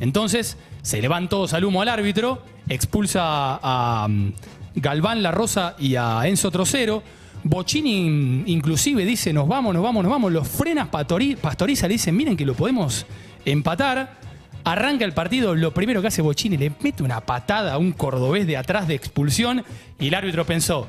Entonces, 0.00 0.56
se 0.82 1.00
le 1.00 1.08
van 1.08 1.28
todos 1.28 1.52
al 1.54 1.64
humo 1.64 1.80
al 1.82 1.88
árbitro, 1.88 2.42
expulsa 2.68 3.20
a, 3.62 4.06
mm, 4.08 4.32
Galván, 4.76 5.22
La 5.22 5.30
Rosa 5.30 5.76
y 5.78 5.94
a 5.96 6.26
Enzo 6.26 6.50
Trocero. 6.50 7.02
Bocini 7.44 8.08
mm, 8.10 8.42
inclusive 8.46 9.04
dice, 9.04 9.32
nos 9.32 9.46
vamos, 9.46 9.72
nos 9.74 9.82
vamos, 9.82 10.02
nos 10.02 10.10
vamos. 10.10 10.32
Los 10.32 10.48
frenas 10.48 10.90
Pastori- 10.90 11.36
Pastoriza, 11.36 11.86
le 11.88 11.94
dicen, 11.94 12.16
miren 12.16 12.36
que 12.36 12.44
lo 12.44 12.54
podemos 12.54 13.06
empatar. 13.44 14.23
Arranca 14.64 15.04
el 15.04 15.12
partido, 15.12 15.54
lo 15.54 15.74
primero 15.74 16.00
que 16.00 16.08
hace 16.08 16.22
Bocini, 16.22 16.56
le 16.56 16.72
mete 16.82 17.02
una 17.02 17.20
patada 17.20 17.74
a 17.74 17.78
un 17.78 17.92
cordobés 17.92 18.46
de 18.46 18.56
atrás 18.56 18.88
de 18.88 18.94
expulsión 18.94 19.62
y 20.00 20.08
el 20.08 20.14
árbitro 20.14 20.46
pensó, 20.46 20.88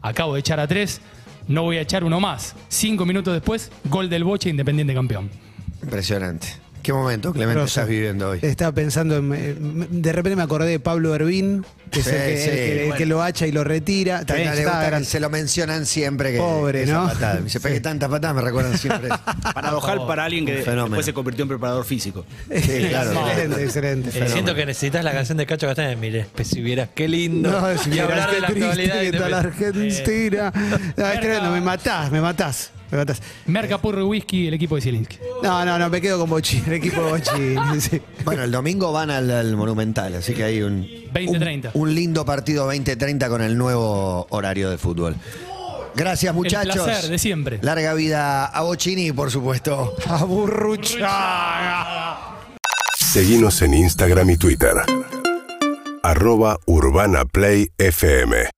acabo 0.00 0.34
de 0.34 0.40
echar 0.40 0.60
a 0.60 0.68
tres, 0.68 1.00
no 1.48 1.64
voy 1.64 1.78
a 1.78 1.80
echar 1.80 2.04
uno 2.04 2.20
más. 2.20 2.54
Cinco 2.68 3.04
minutos 3.04 3.34
después, 3.34 3.72
gol 3.84 4.08
del 4.08 4.22
Boche, 4.22 4.48
Independiente 4.48 4.94
campeón. 4.94 5.28
Impresionante. 5.82 6.48
¿Qué 6.82 6.92
momento, 6.94 7.32
Clemente, 7.32 7.62
estás 7.64 7.86
viviendo 7.86 8.30
hoy? 8.30 8.38
Estaba 8.42 8.72
pensando, 8.72 9.16
en- 9.18 9.32
eh, 9.34 9.54
de 9.90 10.12
repente 10.12 10.34
me 10.36 10.42
acordé 10.42 10.70
de 10.70 10.80
Pablo 10.80 11.14
Hervín, 11.14 11.64
que 11.90 12.00
es 12.00 12.06
el 12.06 12.12
Sí, 12.14 12.18
que, 12.18 12.36
sí, 12.38 12.48
el 12.48 12.54
que- 12.56 12.72
el 12.72 12.78
bueno. 12.86 12.94
que 12.96 13.06
lo 13.06 13.22
hacha 13.22 13.46
y 13.46 13.52
lo 13.52 13.64
retira. 13.64 14.20
Que 14.20 14.24
También 14.24 14.48
no 14.48 14.54
le 14.54 14.60
estaba 14.60 14.76
gusta 14.78 14.86
que 14.86 14.90
gran- 14.90 15.04
se 15.04 15.20
lo 15.20 15.28
mencionan 15.30 15.84
siempre 15.84 16.32
que 16.32 16.38
Pobre, 16.38 16.86
¿no? 16.86 17.06
patada. 17.06 17.34
Me 17.34 17.42
Dice, 17.42 17.60
pegué 17.60 17.80
tantas 17.80 18.08
patadas, 18.08 18.34
me 18.36 18.42
recuerdan 18.42 18.78
siempre. 18.78 19.08
eso". 19.08 19.18
Paradojal 19.54 20.06
para 20.06 20.24
alguien 20.24 20.46
que 20.46 20.52
después 20.64 21.04
se 21.04 21.12
convirtió 21.12 21.42
en 21.42 21.48
preparador 21.50 21.84
físico. 21.84 22.24
Sí, 22.50 22.86
claro. 22.88 23.12
Excelente, 23.28 23.64
excelente. 23.64 24.10
Eh, 24.24 24.28
siento 24.28 24.54
que 24.54 24.64
necesitas 24.64 25.04
la 25.04 25.12
canción 25.12 25.36
de 25.36 25.44
Cacho 25.46 25.66
Castaña. 25.66 25.94
Mire, 25.96 26.26
pues 26.34 26.48
si 26.48 26.62
vieras 26.62 26.88
qué 26.94 27.08
lindo. 27.08 27.50
No, 27.50 27.76
si 27.78 27.90
y 27.90 27.92
vieras 27.92 28.10
hablar 28.10 28.30
de 28.30 28.34
qué 28.36 28.40
la 28.40 28.46
triste 28.48 28.68
actualidad. 28.68 29.00
que 29.00 29.08
está 29.08 29.28
la 29.28 29.38
Argentina. 29.38 30.52
No, 30.96 31.06
es 31.08 31.20
tremendo, 31.20 31.50
me 31.50 31.60
matás, 31.60 32.10
me 32.10 32.20
matás. 32.22 32.70
Me 32.90 32.98
matás. 32.98 33.22
Merca 33.46 33.78
Porro 33.78 34.00
y 34.00 34.04
Whisky, 34.04 34.48
el 34.48 34.54
equipo 34.54 34.74
de 34.76 34.82
Zielinski. 34.82 35.18
No, 35.42 35.64
no, 35.64 35.78
no, 35.78 35.88
me 35.88 36.00
quedo 36.00 36.18
con 36.18 36.28
Bochi, 36.28 36.62
el 36.66 36.72
equipo 36.74 37.02
de 37.02 37.10
Bochi. 37.10 37.80
sí. 37.80 38.00
Bueno, 38.24 38.42
el 38.42 38.50
domingo 38.50 38.92
van 38.92 39.10
al, 39.10 39.30
al 39.30 39.56
Monumental, 39.56 40.14
así 40.14 40.34
que 40.34 40.44
hay 40.44 40.62
un, 40.62 40.86
20-30. 41.14 41.70
un 41.74 41.94
lindo 41.94 42.24
partido 42.24 42.72
20-30 42.72 43.28
con 43.28 43.42
el 43.42 43.56
nuevo 43.56 44.26
horario 44.30 44.70
de 44.70 44.78
fútbol. 44.78 45.16
Gracias, 45.94 46.34
muchachos. 46.34 46.76
El 46.76 46.82
placer 46.82 47.10
de 47.10 47.18
siempre. 47.18 47.58
Larga 47.62 47.94
vida 47.94 48.46
a 48.46 48.62
Bocini 48.62 49.08
y, 49.08 49.12
por 49.12 49.30
supuesto, 49.30 49.94
a 50.06 50.24
Burruchaga. 50.24 52.18
Seguimos 52.96 53.60
en 53.62 53.74
Instagram 53.74 54.30
y 54.30 54.36
Twitter. 54.36 54.74
Arroba 56.02 56.58
Urbana 56.66 57.24
Play 57.24 57.70
FM. 57.76 58.50